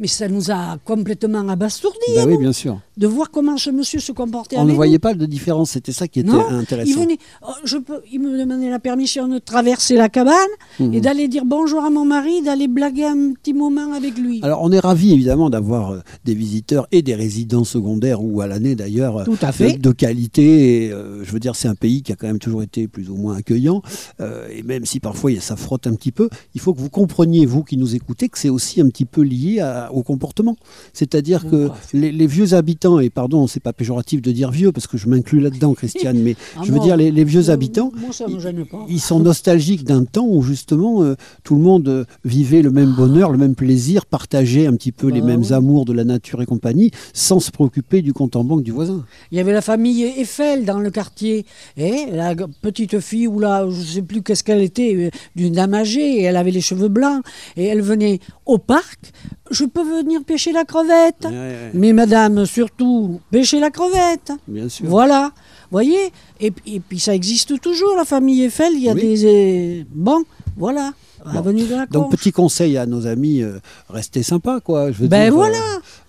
[0.00, 2.80] Mais ça nous a complètement abasourdis, Bah hein, oui, nous, bien sûr.
[2.96, 4.98] de voir comment ce monsieur se comportait On ne voyait nous.
[4.98, 6.90] pas de différence, c'était ça qui était Non, intéressant.
[6.90, 10.32] il venait, oh, je peux, il me demandait la permission de traverser la cabane
[10.80, 10.94] Mhm.
[10.94, 14.40] et d'aller dire bonjour à mon mari, d'aller blaguer un petit moment avec lui.
[14.42, 18.46] Alors on est ravis évidemment d'avoir euh, des visiteurs et des résidents secondaires ou à
[18.46, 19.74] l'année d'ailleurs euh, Tout à fait.
[19.74, 20.86] de, de qualité.
[20.86, 23.10] Et, euh, je veux dire, c'est un pays qui a quand même toujours été plus
[23.10, 23.82] ou moins accueillant.
[24.20, 27.44] Euh, et même si parfois ça frotte un petit peu, il faut que vous compreniez,
[27.44, 30.56] vous qui nous écoutez, que c'est aussi un petit peu lié à- au comportement.
[30.92, 34.86] C'est-à-dire que les, les vieux habitants, et pardon, c'est pas péjoratif de dire vieux parce
[34.86, 37.90] que je m'inclus là-dedans, Christiane, mais Ah je veux dire les, les vieux Euh, habitants.
[37.96, 38.10] Moi.
[38.88, 42.92] Ils sont nostalgiques d'un temps où justement euh, tout le monde euh, vivaient le même
[42.92, 45.52] bonheur, le même plaisir, partageaient un petit peu les Bah mêmes oui.
[45.52, 49.04] amours de la nature et compagnie, sans se préoccuper du compte en banque du voisin.
[49.30, 51.44] Il y avait la famille Eiffel dans le quartier.
[51.76, 55.10] Et la g- petite fille, ou là, je ne sais plus qu'est-ce qu'elle était, euh,
[55.34, 57.22] d'une dame âgée, et elle avait les cheveux blancs,
[57.56, 59.12] et elle venait au parc.
[59.50, 61.26] Je peux venir pêcher la crevette.
[61.74, 64.32] Mais madame, surtout, pêcher la crevette.
[64.48, 64.86] Bien sûr.
[64.88, 65.32] Voilà.
[65.72, 68.72] Voyez et, puis- et puis ça existe toujours, la famille Eiffel.
[68.74, 69.00] Il y a Oui.
[69.02, 69.24] des.
[69.80, 70.22] euh, bon,
[70.56, 70.92] voilà.
[71.24, 71.40] La
[71.86, 73.58] Donc petit conseil à nos amis, euh,
[73.88, 74.90] restez sympas quoi.
[74.90, 75.58] Je veux Ben dire, euh, voilà.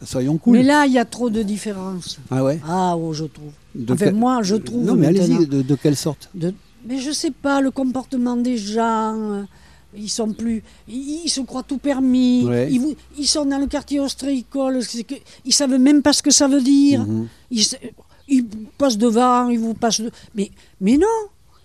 [0.03, 0.57] soyons cool.
[0.57, 2.17] Mais là, il y a trop de différences.
[2.31, 2.59] Ah ouais.
[2.67, 3.51] Ah, oh, je trouve.
[3.75, 4.83] De enfin, moi, je trouve.
[4.85, 5.45] Non mais allez-y.
[5.45, 6.29] De, de quelle sorte?
[6.33, 6.53] De-
[6.87, 9.43] Mais je sais pas, le comportement des gens, euh,
[9.95, 10.63] ils sont plus.
[10.87, 12.45] Ils, ils se croient tout permis.
[12.47, 12.71] Ouais.
[13.17, 14.79] Ils, sont dans le quartier ostréicole,
[15.45, 17.05] ils savent même pas ce que ça veut dire.
[17.05, 17.27] Mhm.
[17.51, 17.63] Ils,
[18.37, 20.01] se- ils passent devant, ils vous passent.
[20.01, 21.07] de- Mais, mais non,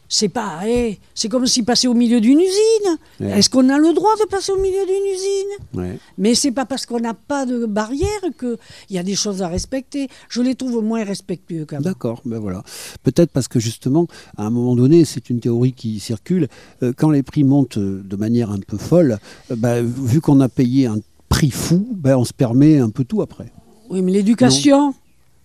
[0.08, 0.60] c'est pas.
[0.66, 2.96] eh, c'est comme s'ils passaient au milieu d'une usine.
[3.20, 3.38] Ouais.
[3.38, 5.54] Est-ce qu'on a le droit de passer au milieu d'une usine?
[5.74, 5.98] Ouais.
[6.16, 8.08] mais c'est pas parce qu'on n'a pas de barrière
[8.38, 8.56] qu'il
[8.90, 10.08] y a des choses à respecter.
[10.30, 11.82] Je les trouve moins respectueux quand même.
[11.82, 12.62] D'accord, ben voilà.
[13.02, 14.06] Peut-être parce que justement,
[14.38, 16.48] à un moment donné, c'est une théorie qui circule,
[16.82, 19.18] euh, quand les prix montent euh, de manière un peu folle,
[19.50, 20.98] euh, ben, vu qu'on a payé un
[21.28, 23.52] prix fou, ben, on se permet un peu tout après.
[23.90, 24.94] Oui, mais l'éducation.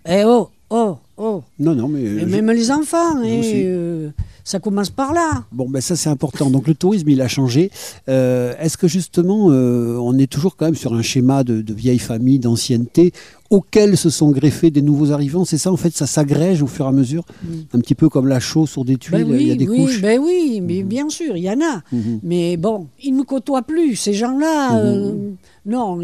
[0.07, 1.43] Eh oh, oh, oh.
[1.59, 2.01] Non, non, mais...
[2.01, 3.17] Et je- même les enfants,
[3.65, 4.09] euh,
[4.43, 5.43] ça commence par là.
[5.51, 6.49] Bon, ben ça c'est important.
[6.49, 7.71] Donc le tourisme, il a changé.
[8.09, 11.73] Euh, Est-ce que justement, euh, on est toujours quand même sur un schéma de, de
[11.73, 13.13] vieilles familles, d'ancienneté,
[13.49, 15.45] auxquelles se sont greffés des nouveaux arrivants?
[15.45, 17.23] C'est ça, en fait, ça s'agrège au fur et à mesure,
[17.73, 19.29] un petit peu comme la chaux sur des tuiles, Mm.
[19.29, 20.01] Ben il y a des oui, couches.
[20.01, 21.81] ben oui, mais bien sûr, il y en a.
[21.91, 22.19] Mhm.
[22.23, 24.77] Mais bon, ils ne côtoient plus, ces gens-là.
[24.79, 25.13] Euh,
[25.65, 25.99] non,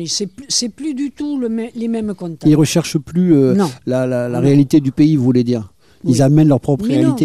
[0.48, 2.46] c'est plus, du tout le les mêmes contacts.
[2.50, 5.74] Ils recherchent plus euh, la, la- réalité du pays, vous voulez dire?
[6.06, 6.22] Ils Oui.
[6.22, 7.16] amènent leur propre Mais non.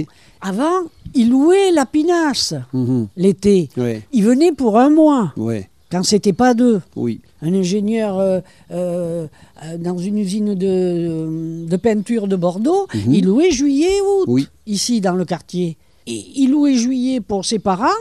[0.47, 0.83] Avant,
[1.15, 3.09] ils louaient la pinasse Mhm.
[3.17, 3.71] l'été.
[3.79, 6.83] Ouais, Ils venaient pour un mois, ouais, quand c'était pas deux.
[6.97, 7.21] oui.
[7.41, 8.41] un ingénieur euh,
[8.71, 9.27] euh,
[9.65, 13.15] euh, dans une usine de, de peinture de Bordeaux, Mhm.
[13.15, 14.49] il louait juillet août Oui.
[14.67, 15.77] ici dans le quartier.
[16.07, 18.01] Et il louait juillet pour ses parents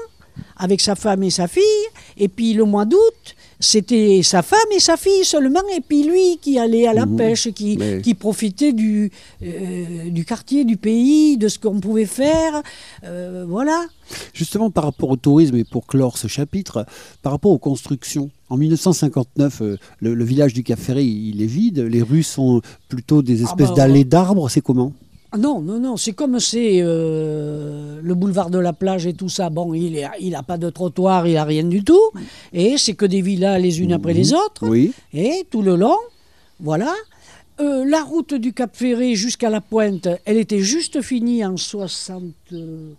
[0.63, 1.85] avec sa femme et sa fille
[2.17, 3.21] et puis le mois d'août
[3.59, 7.15] c'était sa femme et sa fille seulement et puis lui qui allait à la Mhm.
[7.17, 9.11] pêche qui, Mais- qui profitait du,
[9.43, 12.61] euh, du quartier du pays de ce qu'on pouvait faire
[13.05, 13.85] Euh, voilà
[14.33, 16.85] Justement, par rapport au tourisme et pour clore ce chapitre,
[17.23, 21.45] par rapport aux constructions, en 1959, euh, le, le village du Cap Ferré, il est
[21.47, 21.79] vide.
[21.79, 24.49] Les rues sont plutôt des Ah espèces bah, d'allées d'arbres.
[24.49, 24.91] C'est comment?
[25.37, 29.49] Non, non, non, c'est comme c'est euh, le boulevard de la plage et tout ça.
[29.49, 31.99] Bon, il n'a il a pas de trottoir, il n'a rien du tout.
[32.53, 34.67] Et c'est que des villas les unes après les autres.
[34.67, 34.93] Oui.
[35.13, 35.97] Et tout le long,
[36.59, 36.93] voilà.
[37.59, 42.23] Euh, la route du Cap Ferré jusqu'à la pointe, elle était juste finie en 60,
[42.51, 42.91] euh,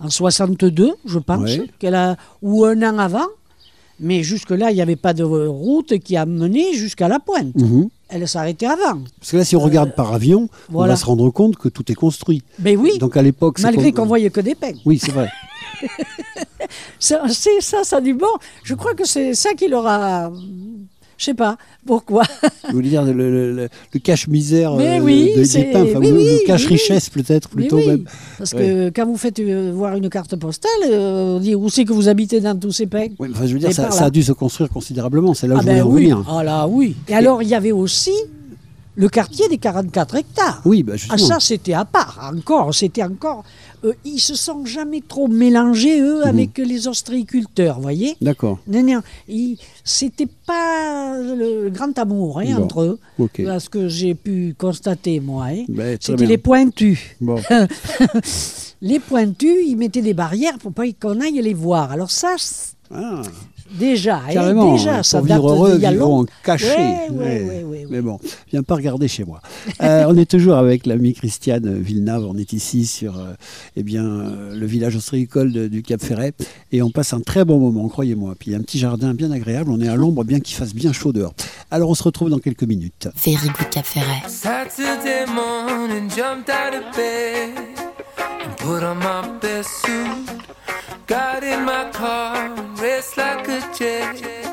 [0.00, 1.66] en 62, je pense, Ouais.
[1.78, 3.26] qu'elle a, ou un an avant.
[3.98, 7.54] Mais jusque-là, il n'y avait pas de route qui a mené jusqu'à la pointe.
[7.54, 7.88] Mhm.
[8.10, 9.00] Elle s'arrêtait avant.
[9.18, 11.90] Parce que là, si on regarde par avion, on va se rendre compte que tout
[11.90, 12.42] est construit.
[12.58, 14.72] Mais oui, Donc à l'époque, malgré qu'on voyait que des pins.
[14.84, 15.30] Oui, c'est vrai.
[16.98, 18.26] C'est ça, ça du bon.
[18.62, 20.30] Je crois que c'est ça qui leur a.
[21.20, 22.22] Je sais pas pourquoi.
[22.70, 26.16] Vous voulez dire le, le- le- le cache-misère euh, oui, de, pins, enfin, oui, ou
[26.16, 28.04] oui, le cache-richesse peut-être plutôt même.
[28.38, 31.84] Parce que quand vous faites euh, voir une carte postale, euh, on dit où c'est
[31.84, 32.86] que vous habitez dans tous ces
[33.18, 35.34] Oui, enfin, je veux dire, ça, a dû se construire considérablement.
[35.34, 36.02] C'est là où Ah je voulais ben en oui.
[36.04, 36.24] venir.
[36.26, 36.96] Ah là oui.
[37.06, 38.12] Et alors il y avait aussi
[38.96, 40.60] le quartier des 44 hectares.
[40.64, 41.18] Oui, bah, Ah justement.
[41.28, 43.44] ça c'était à part encore, c'était encore.
[43.84, 46.06] euh, ils se sont jamais trop mélangés Mhm.
[46.06, 48.16] eux avec les ostréiculteurs, voyez?
[48.20, 48.58] D'accord.
[48.66, 49.00] Non, non,
[49.84, 52.64] c'était pas le grand amour hein, Bon.
[52.64, 53.40] entre eux, Ok.
[53.40, 55.46] à ce que j'ai pu constater moi.
[55.46, 55.64] hein.
[55.74, 56.98] Très C'était les pointus.
[57.20, 57.36] Bon.
[58.82, 61.92] Les pointus, ils mettaient des barrières pour pas qu'on aille les voir.
[61.92, 62.36] Alors ça,
[62.90, 63.20] Ah,
[63.72, 64.72] déjà, carrément.
[64.74, 66.32] déjà, pour ça vivre date heureux, a vivons longtemps.
[66.44, 66.66] cachés.
[66.76, 67.42] Ouais, ouais, Ouais.
[67.42, 68.18] ouais, ouais, Mais bon,
[68.50, 69.40] viens pas regarder chez moi.
[69.82, 72.26] Euh, on est toujours avec l'ami Christiane Villeneuve.
[72.28, 73.32] On est ici sur euh,
[73.76, 76.32] eh bien, euh, le village ostréicole de- du Cap Ferret.
[76.72, 78.34] Et on passe un très bon moment, croyez-moi.
[78.38, 79.70] Puis il y a un petit jardin bien agréable.
[79.70, 81.34] On est à l'ombre, bien qu'il fasse bien chaud dehors.
[81.70, 83.08] Alors on se retrouve dans quelques minutes.
[83.24, 84.22] Very Good Cap Ferret.
[84.28, 87.50] Saturday morning, jumped out of bed
[88.18, 90.30] and put on my best suit.
[91.10, 94.49] Got in my car raced like a jet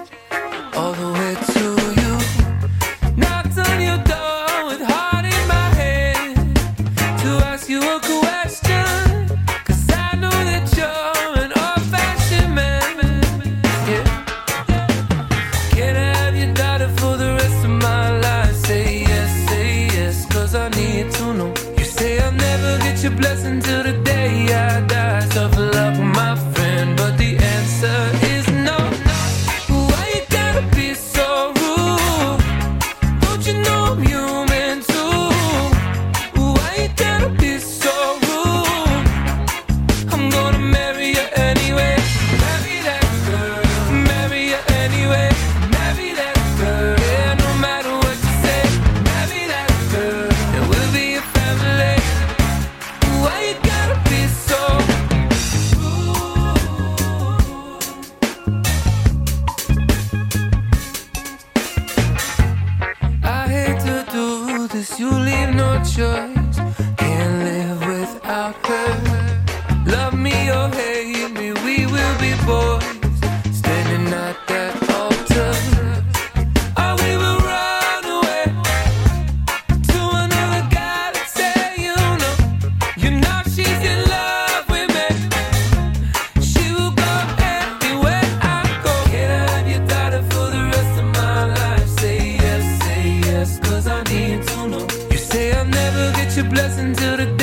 [93.47, 94.87] just cause I need to know.
[95.11, 97.36] You say I'll never get your blessing till the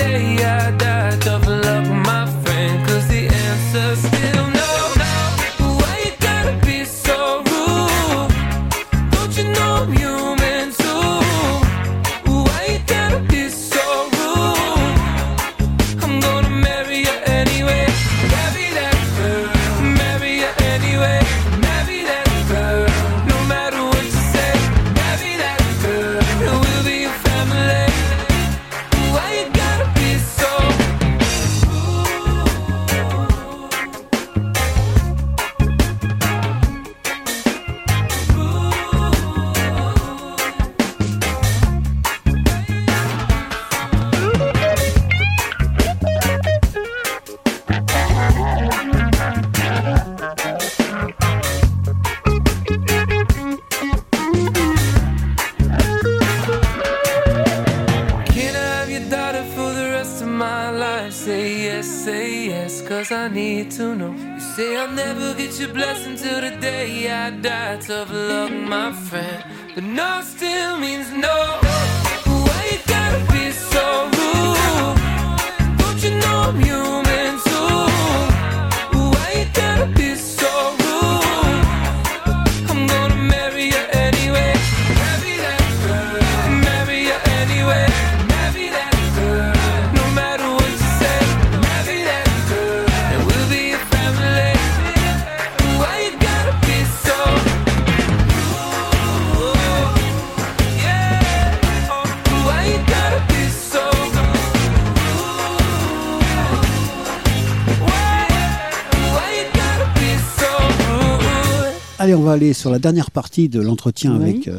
[112.24, 114.22] va aller sur la dernière partie de l'entretien Oui.
[114.30, 114.58] avec euh,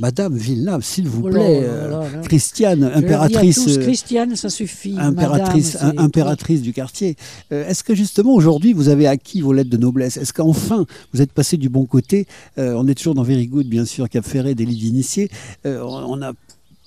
[0.00, 1.60] Madame Villeneuve, s'il vous Oh là plaît.
[1.60, 2.18] là euh, là là.
[2.22, 3.56] Christiane, impératrice.
[3.62, 4.94] tous, euh, Christiane, ça suffit.
[4.98, 7.16] Impératrice, Madame, impératrice du quartier.
[7.52, 10.16] Euh, Est-ce que justement aujourd'hui vous avez acquis vos lettres de noblesse?
[10.16, 12.26] Est-ce qu'enfin vous êtes passé du bon côté?
[12.58, 15.28] Euh, On est toujours dans Very Good, bien sûr, Cap Ferré, délit d'initié.
[15.66, 16.32] Euh, on on a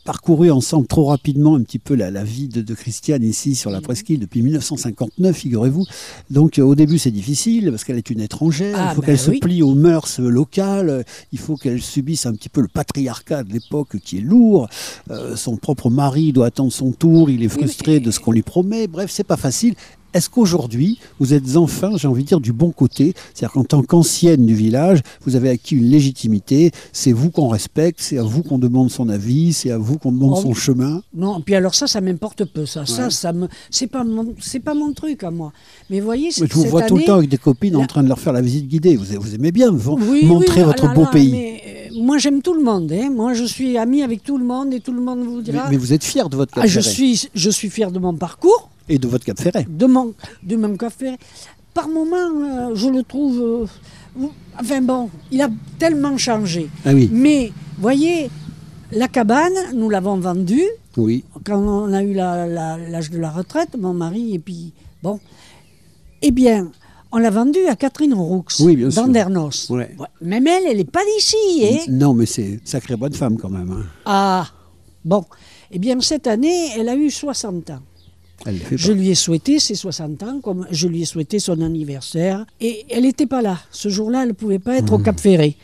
[0.04, 3.70] parcouru ensemble trop rapidement un petit peu la, la vie de, de Christiane ici sur
[3.72, 3.84] la Mhm.
[3.84, 5.86] presqu'île depuis 1959, figurez-vous.
[6.30, 9.08] Donc euh, au début c'est difficile parce qu'elle est une étrangère, Ah, il faut ben
[9.08, 13.43] qu'elle se plie aux mœurs locales, il faut qu'elle subisse un petit peu le patriarcat
[13.43, 14.68] de l'époque qui est lourd.
[15.12, 18.41] Euh, son propre mari doit attendre son tour, il est frustré de ce qu'on lui
[18.41, 18.88] promet.
[18.88, 19.76] Bref, c'est pas facile.
[20.14, 23.14] Est-ce qu'aujourd'hui, vous êtes enfin, j'ai envie de dire, du bon côté?
[23.34, 27.99] C'est-à-dire qu'en tant qu'ancienne du village, vous avez acquis une légitimité, c'est vous qu'on respecte,
[28.01, 31.01] c'est à vous qu'on demande son avis, c'est à vous qu'on demande Oh, son chemin.
[31.16, 32.66] Non, puis alors ça, ça m'importe peu.
[32.66, 32.86] Ça, Ouais.
[32.86, 35.51] ça, ça me, c'est pas mon, c'est pas mon truc à moi.
[35.89, 37.86] Mais vous voyez, Mais je vous cette vois tout le temps avec des copines en
[37.86, 38.95] train de leur faire la visite guidée.
[38.95, 41.32] Vous, vous aimez bien vous- Oui, montrer oui, votre ah là beau là, pays.
[41.32, 41.61] mais,
[41.95, 42.91] euh, moi, j'aime tout le monde.
[42.91, 43.09] hein.
[43.09, 45.70] Moi, je suis amie avec tout le monde et tout le monde vous dira.
[45.70, 48.70] mais vous êtes fier de votre Ah, je suis, je suis fier de mon parcours,
[48.90, 49.66] et de votre Cap Ferret.
[49.70, 50.14] de mon,
[50.44, 51.16] de mon café.
[51.74, 53.68] Par moments, euh, je le trouve.
[54.20, 54.28] euh,
[54.60, 56.70] enfin bon, il a tellement changé.
[56.86, 58.30] Ah oui, Mais, voyez,
[58.92, 60.68] la cabane, nous l'avons vendue
[60.98, 61.24] oui.
[61.44, 65.20] quand on a eu la- la- l'âge de la retraite, mon mari, et puis bon.
[66.22, 66.72] Eh bien,
[67.12, 69.04] on l'a vendue à Catherine Roux, Oui, bien sûr.
[69.04, 69.70] d'Andernos.
[69.72, 69.96] Ouais.
[70.00, 70.08] Ouais.
[70.22, 71.36] Même elle, elle n'est pas d'ici.
[71.66, 73.72] Hein Non, mais c'est sacrée bonne femme quand même.
[73.72, 73.86] hein.
[74.06, 74.48] ah,
[75.04, 75.26] bon.
[75.72, 77.80] Eh bien, cette année, elle a eu 60 ans.
[78.72, 82.46] Je lui ai souhaité ses 60 ans, comme je lui ai souhaité son anniversaire.
[82.60, 83.60] Et elle n'était pas là.
[83.72, 85.56] Ce jour-là, elle ne pouvait pas être au Cap Ferré.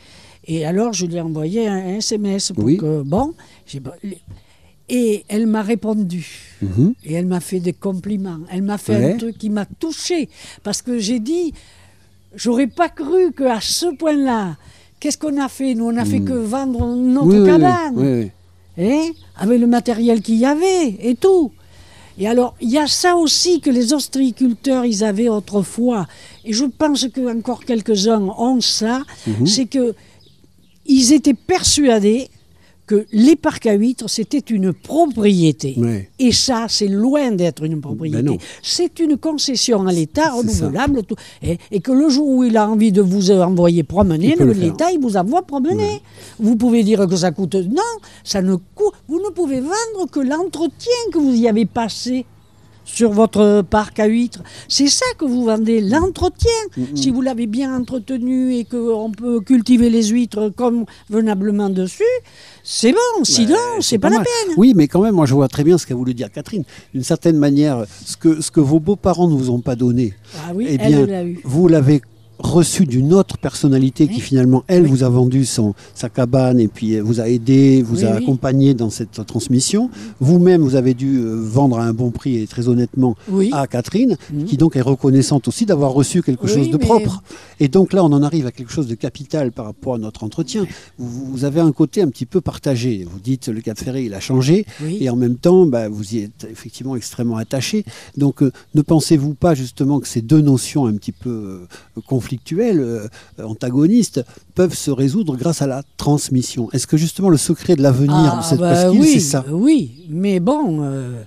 [0.48, 2.78] Et alors, je lui ai envoyé un, un SMS pour Oui.
[2.78, 3.34] que, bon,
[4.92, 6.26] et elle m'a répondu.
[6.62, 6.94] Mhm.
[7.06, 8.40] Et elle m'a fait des compliments.
[8.52, 9.14] Elle m'a fait Ouais.
[9.14, 10.30] un truc qui m'a touché.
[10.64, 11.54] Parce que j'ai dit,
[12.36, 14.58] j'aurais pas cru qu'à ce point-là,
[15.00, 15.76] qu'est-ce qu'on a fait?
[15.76, 17.28] Nous, on n'a fait que vendre notre.
[17.40, 17.94] Oui, cabane.
[17.96, 18.32] oui, oui.
[18.82, 21.52] Hein, avec le matériel qu'il y avait et tout.
[22.20, 26.06] Et alors, il y a ça aussi que les ostréiculteurs, ils avaient autrefois.
[26.44, 29.04] Et je pense que encore quelques-uns ont ça.
[29.26, 29.48] Mhm.
[29.48, 29.96] C'est que
[30.86, 32.30] ils étaient persuadés
[32.90, 35.76] que les parcs à huîtres, c'était une propriété.
[35.78, 36.10] Ouais.
[36.18, 38.24] Et ça, c'est loin d'être une Ben propriété.
[38.24, 38.38] non.
[38.64, 41.04] c'est une concession à l'État renouvelable.
[41.04, 41.16] tout.
[41.44, 45.00] Et, et que le jour où il a envie de vous envoyer promener, l'État, il
[45.00, 46.02] vous envoie promener.
[46.40, 47.54] Vous pouvez dire que ça coûte.
[47.54, 48.96] Non, ça ne coûte.
[49.08, 52.26] Vous ne pouvez vendre que l'entretien que vous y avez passé
[52.94, 54.42] sur votre parc à huîtres.
[54.68, 56.50] C'est ça que vous vendez, l'entretien.
[56.96, 62.04] Si vous l'avez bien entretenu et qu'on peut cultiver les huîtres convenablement dessus,
[62.64, 63.24] c'est bon.
[63.24, 64.56] Sinon, c'est pas, la peine.
[64.58, 66.64] Oui, mais quand même, moi je vois très bien ce qu'a voulu dire Catherine.
[66.94, 70.52] D'une certaine manière, ce que, ce que vos beaux-parents ne vous ont pas donné, Ah
[70.54, 71.08] oui, eh bien,
[71.44, 72.02] vous l'avez
[72.40, 74.90] reçu d'une autre personnalité qui finalement, elle, Oui.
[74.90, 78.16] vous a vendu son, sa cabane et puis euh, vous a aidé, vous Oui, a
[78.16, 79.90] accompagné dans cette transmission.
[80.20, 83.50] Vous-même, vous avez dû euh, vendre à un bon prix et très honnêtement Oui.
[83.54, 84.46] à Catherine, Mhm.
[84.46, 87.24] qui donc est reconnaissante aussi d'avoir reçu quelque chose de mais- propre.
[87.60, 90.24] Et donc là, on en arrive à quelque chose de capital par rapport à notre
[90.24, 90.66] entretien.
[90.98, 93.06] Vous, vous avez un côté un petit peu partagé.
[93.12, 96.20] Vous dites le Cap Ferré, il a changé, et en même temps, bah, vous y
[96.20, 97.84] êtes effectivement extrêmement attaché.
[98.18, 102.29] Donc, euh, ne pensez-vous pas justement que ces deux notions un petit peu euh, conflictuelles,
[102.54, 103.08] euh,
[103.44, 104.24] antagonistes,
[104.56, 108.40] peuvent se résoudre grâce à la transmission Est-ce que justement le secret de l'avenir de
[108.40, 109.46] Ah, cette bah presqu'île, oui, c'est ça?
[109.52, 111.22] Oui, mais bon, euh,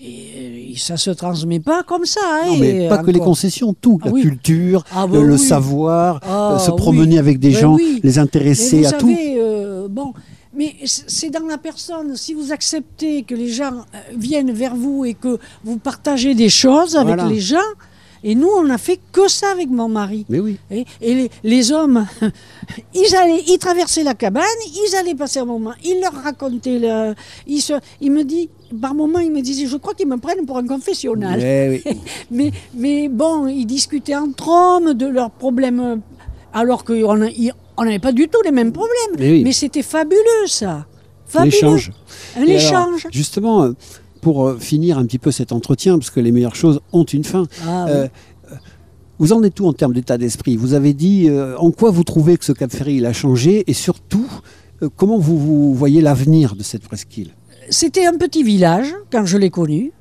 [0.00, 2.20] et- et ça se transmet pas comme ça.
[2.24, 3.98] hein, Non, mais pas que les concessions, tout.
[4.02, 4.22] Ah la oui.
[4.22, 5.38] culture, Ah bah le, le oui.
[5.38, 9.08] savoir, Ah euh, se promener avec des Ben gens, les intéresser vous à tout.
[9.10, 10.12] euh, bon,
[10.54, 12.14] mais c'est dans la personne.
[12.16, 16.48] Si vous acceptez que les gens euh, viennent vers vous et que vous partagez des
[16.50, 17.28] choses avec Voilà.
[17.30, 17.56] les gens,
[18.24, 20.24] et nous, on n'a fait que ça avec mon mari.
[20.28, 20.56] Mais oui.
[20.70, 22.06] Et, et les, les hommes,
[22.94, 27.14] ils, allaient, ils traversaient la cabane, ils allaient passer un moment, ils leur racontaient, le,
[27.46, 28.48] ils, se, ils me dit,
[28.80, 31.40] par moments, ils me disaient, je crois qu'ils me prennent pour un confessionnal.
[31.42, 31.96] Eh oui.
[32.30, 36.00] Mais, mais bon, ils discutaient entre hommes de leurs problèmes,
[36.52, 39.16] alors qu'on n'avait pas du tout les mêmes problèmes.
[39.18, 39.44] Mais oui.
[39.44, 40.86] Mais c'était fabuleux, ça.
[41.26, 41.50] Fabuleux.
[41.52, 41.92] L'échange.
[42.36, 43.06] Un Et alors, échange.
[43.12, 43.70] justement,
[44.26, 47.22] pour euh, finir un petit peu cet entretien, parce que les meilleures choses ont une
[47.22, 47.44] fin.
[47.64, 47.92] Ah, oui.
[47.92, 48.08] euh,
[48.50, 48.56] euh,
[49.20, 50.56] vous en êtes où en termes d'état d'esprit?
[50.56, 53.52] Vous avez dit euh, en quoi vous trouvez que ce Cap Ferré il a changé?
[53.70, 54.28] Et surtout
[54.82, 57.30] euh, comment vous, vous voyez l'avenir de cette presqu'île?
[57.70, 59.92] C'était un petit village, quand je l'ai connu,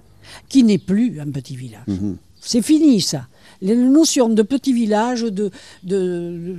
[0.49, 1.85] qui n'est plus un petit village.
[1.87, 2.17] Mhm.
[2.41, 3.27] C'est fini, ça.
[3.61, 5.51] Les notions de petit village, de,
[5.83, 6.55] de,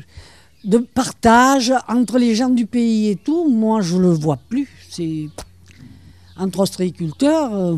[0.62, 4.68] de partage entre les gens du pays et tout, moi, je ne le vois plus.
[4.88, 5.26] C'est
[6.38, 7.54] entre ostréiculteurs.
[7.54, 7.76] euh,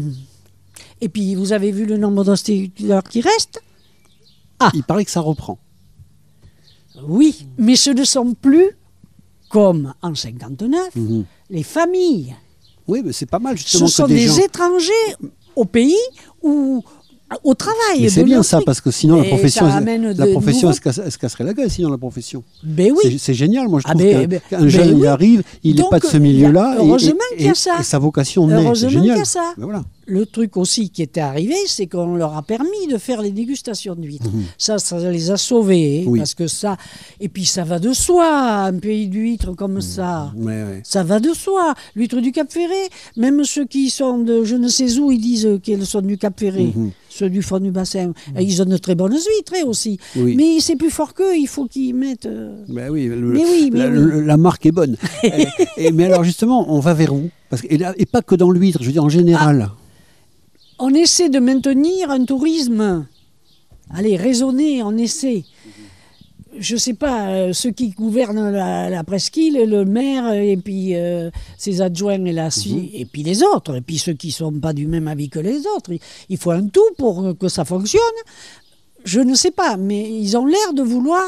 [1.01, 3.61] Et puis, vous avez vu le nombre d'ostréiculteurs qui restent?
[4.61, 4.71] Ah.
[4.75, 5.59] Il paraît que ça reprend.
[7.03, 8.71] Oui, mais ce ne sont plus,
[9.51, 11.25] comme en 59, Mhm.
[11.51, 12.35] les familles.
[12.89, 14.39] Oui, mais c'est pas mal Ce justement sont que des, des gens.
[14.39, 15.15] étrangers
[15.55, 15.95] au pays
[16.43, 16.83] ou
[17.45, 18.09] au travail.
[18.11, 21.45] C'est bien ça parce que sinon la profession, ça la profession elle elle se casserait
[21.45, 22.43] la gueule sinon la profession.
[22.62, 23.18] Ben C'est- oui.
[23.18, 25.07] C'est génial, moi je Ah trouve ben, qu'un ben, qu'un ben jeune il oui.
[25.07, 27.55] arrive, il n'est pas de ce il milieu-là et- heureusement et, qu'il y a et-
[27.55, 27.76] ça.
[27.81, 28.57] et sa vocation naît.
[28.57, 29.05] C'est Heureusement génial.
[29.09, 29.53] qu'il y a ça.
[29.59, 29.83] Voilà.
[30.11, 33.95] Le truc aussi qui était arrivé, c'est qu'on leur a permis de faire les dégustations
[33.95, 34.31] d'huîtres.
[34.57, 36.05] Ça, ça les a sauvés.
[36.07, 36.09] Mhm.
[36.12, 36.18] Oui.
[36.20, 36.79] Parce que ça.
[37.20, 38.26] Et puis ça va de soi,
[38.64, 40.33] un pays d'huîtres comme ça.
[40.35, 40.81] Ouais, ouais.
[40.83, 41.74] Ça va de soi.
[41.95, 45.49] L'huître du Cap Ferré, même ceux qui sont de je ne sais où, ils disent
[45.62, 46.72] qu'elles sont du Cap Ferré.
[46.74, 46.91] Mhm.
[47.19, 48.12] Ceux du fond du bassin.
[48.37, 49.99] Et Ils ont de très bonnes huîtres aussi.
[50.14, 50.37] Oui.
[50.37, 52.27] Mais c'est plus fort qu'eux, il faut qu'ils mettent.
[52.27, 53.95] euh, Ben oui, le- Mais oui, mais la, oui.
[53.97, 54.97] le- la marque est bonne.
[55.25, 55.47] et,
[55.77, 57.29] et- mais alors justement, on va vers où?
[57.51, 59.71] Parce que, et, là- et pas que dans l'huître, je veux dire en général.
[60.79, 63.05] On essaie de maintenir un tourisme.
[63.93, 65.43] Allez, raisonner, on essaie.
[66.61, 70.95] Je ne sais pas, euh, ceux qui gouvernent la, la presqu'île, le maire, et puis
[70.97, 74.33] euh, ses adjoints, et, la, su- et puis les autres, et puis ceux qui ne
[74.33, 75.93] sont pas du même avis que les autres.
[76.29, 78.01] Il- faut un tout pour que ça fonctionne.
[79.05, 81.23] Je ne sais pas, mais ils ont l'air de vouloir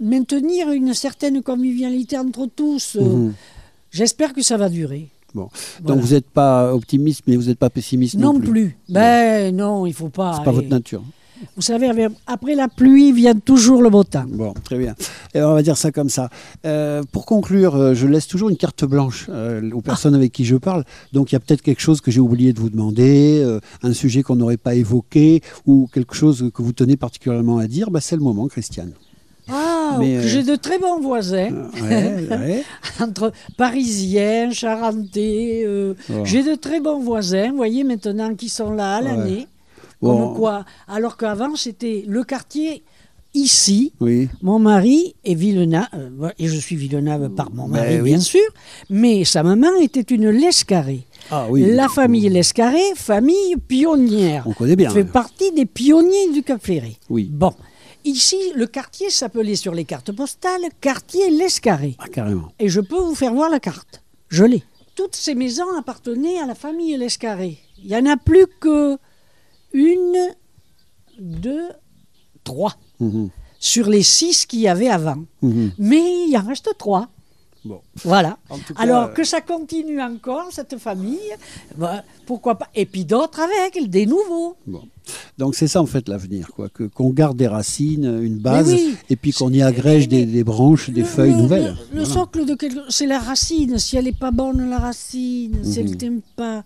[0.00, 2.96] maintenir une certaine convivialité entre tous.
[2.96, 3.34] Euh, Mhm.
[3.90, 5.08] J'espère que ça va durer.
[5.34, 5.48] Bon.
[5.82, 5.94] Voilà.
[5.94, 8.76] Donc vous n'êtes pas optimiste, mais vous n'êtes pas pessimiste non, Non, plus.
[8.88, 10.34] Ben non, il faut pas.
[10.38, 11.02] C'est pas votre nature.
[11.56, 11.90] Vous savez,
[12.26, 14.24] après la pluie vient toujours le beau temps.
[14.28, 14.94] Bon, très bien.
[15.34, 16.30] Et on va dire ça comme ça.
[16.66, 20.44] Euh, pour conclure, euh, je laisse toujours une carte blanche euh, aux personnes avec qui
[20.44, 20.84] je parle.
[21.12, 23.92] Donc il y a peut-être quelque chose que j'ai oublié de vous demander, euh, un
[23.92, 27.90] sujet qu'on n'aurait pas évoqué, ou quelque chose que vous tenez particulièrement à dire.
[27.90, 28.92] Bah, c'est le moment, Christiane.
[29.46, 31.50] Ah, euh, j'ai de très bons voisins,
[31.82, 32.62] Ouais, ouais.
[32.98, 35.64] entre parisiens, charentais.
[35.66, 36.22] euh, Oh.
[36.24, 39.46] J'ai de très bons voisins, vous voyez, maintenant, qui sont là à l'année.
[40.04, 40.26] Bon.
[40.28, 42.82] Comme quoi Alors qu'avant, c'était le quartier
[43.32, 43.92] ici.
[44.00, 44.28] Oui.
[44.42, 48.10] Mon mari est Villeneuve, euh, et je suis Villeneuve par mon Ben mari, oui.
[48.10, 48.44] bien sûr,
[48.90, 51.06] mais sa maman était une Lescarré.
[51.30, 51.64] Ah oui.
[51.74, 54.44] La famille Lescarré, famille pionnière.
[54.46, 54.90] On connaît bien.
[54.90, 56.96] fait partie des pionniers du Cap Ferré.
[57.10, 57.28] Oui.
[57.32, 57.52] Bon,
[58.04, 61.96] ici, le quartier s'appelait sur les cartes postales quartier Lescarré.
[61.98, 62.52] Ah, carrément.
[62.60, 64.02] Et je peux vous faire voir la carte.
[64.28, 64.62] Je l'ai.
[64.94, 67.58] Toutes ces maisons appartenaient à la famille Lescarré.
[67.82, 68.96] Il n'y en a plus que
[69.74, 70.16] une,
[71.18, 71.68] deux,
[72.44, 73.28] trois Mhm.
[73.58, 75.22] sur les six qu'il y avait avant.
[75.42, 75.72] Mhm.
[75.78, 77.08] Mais il en reste trois.
[77.66, 77.80] Bon.
[78.04, 78.36] Voilà.
[78.50, 81.18] Cas, Alors euh, que ça continue encore, cette famille,
[81.78, 84.56] bah, pourquoi pas Et puis d'autres avec, des nouveaux.
[84.66, 84.82] Bon.
[85.38, 86.68] Donc c'est ça en fait l'avenir, quoi.
[86.68, 88.96] Que qu'on garde des racines, une base, oui.
[89.08, 91.76] et puis qu'on y agrège des, branches, des Le- feuilles le- nouvelles.
[91.94, 93.78] Le, socle de quelque c'est la racine.
[93.78, 95.90] Si elle n'est pas bonne, la racine, si elle Mhm.
[95.92, 96.64] ne t'aime pas,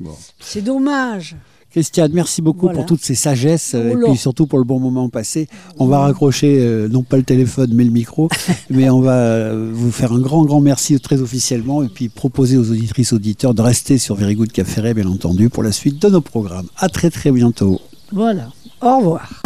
[0.00, 0.16] Bon.
[0.40, 1.36] c'est dommage.
[1.70, 2.78] Christiane, merci beaucoup Voilà.
[2.78, 5.48] pour toutes ces sagesses euh, et puis surtout pour le bon moment passé.
[5.78, 8.28] On va raccrocher euh, non pas le téléphone mais le micro,
[8.70, 12.56] mais on va euh, vous faire un grand grand merci très officiellement et puis proposer
[12.56, 16.08] aux auditrices auditeurs de rester sur Very Good Café bien entendu pour la suite de
[16.08, 16.66] nos programmes.
[16.76, 17.80] À très très bientôt.
[18.12, 18.48] Voilà.
[18.80, 19.42] Au revoir.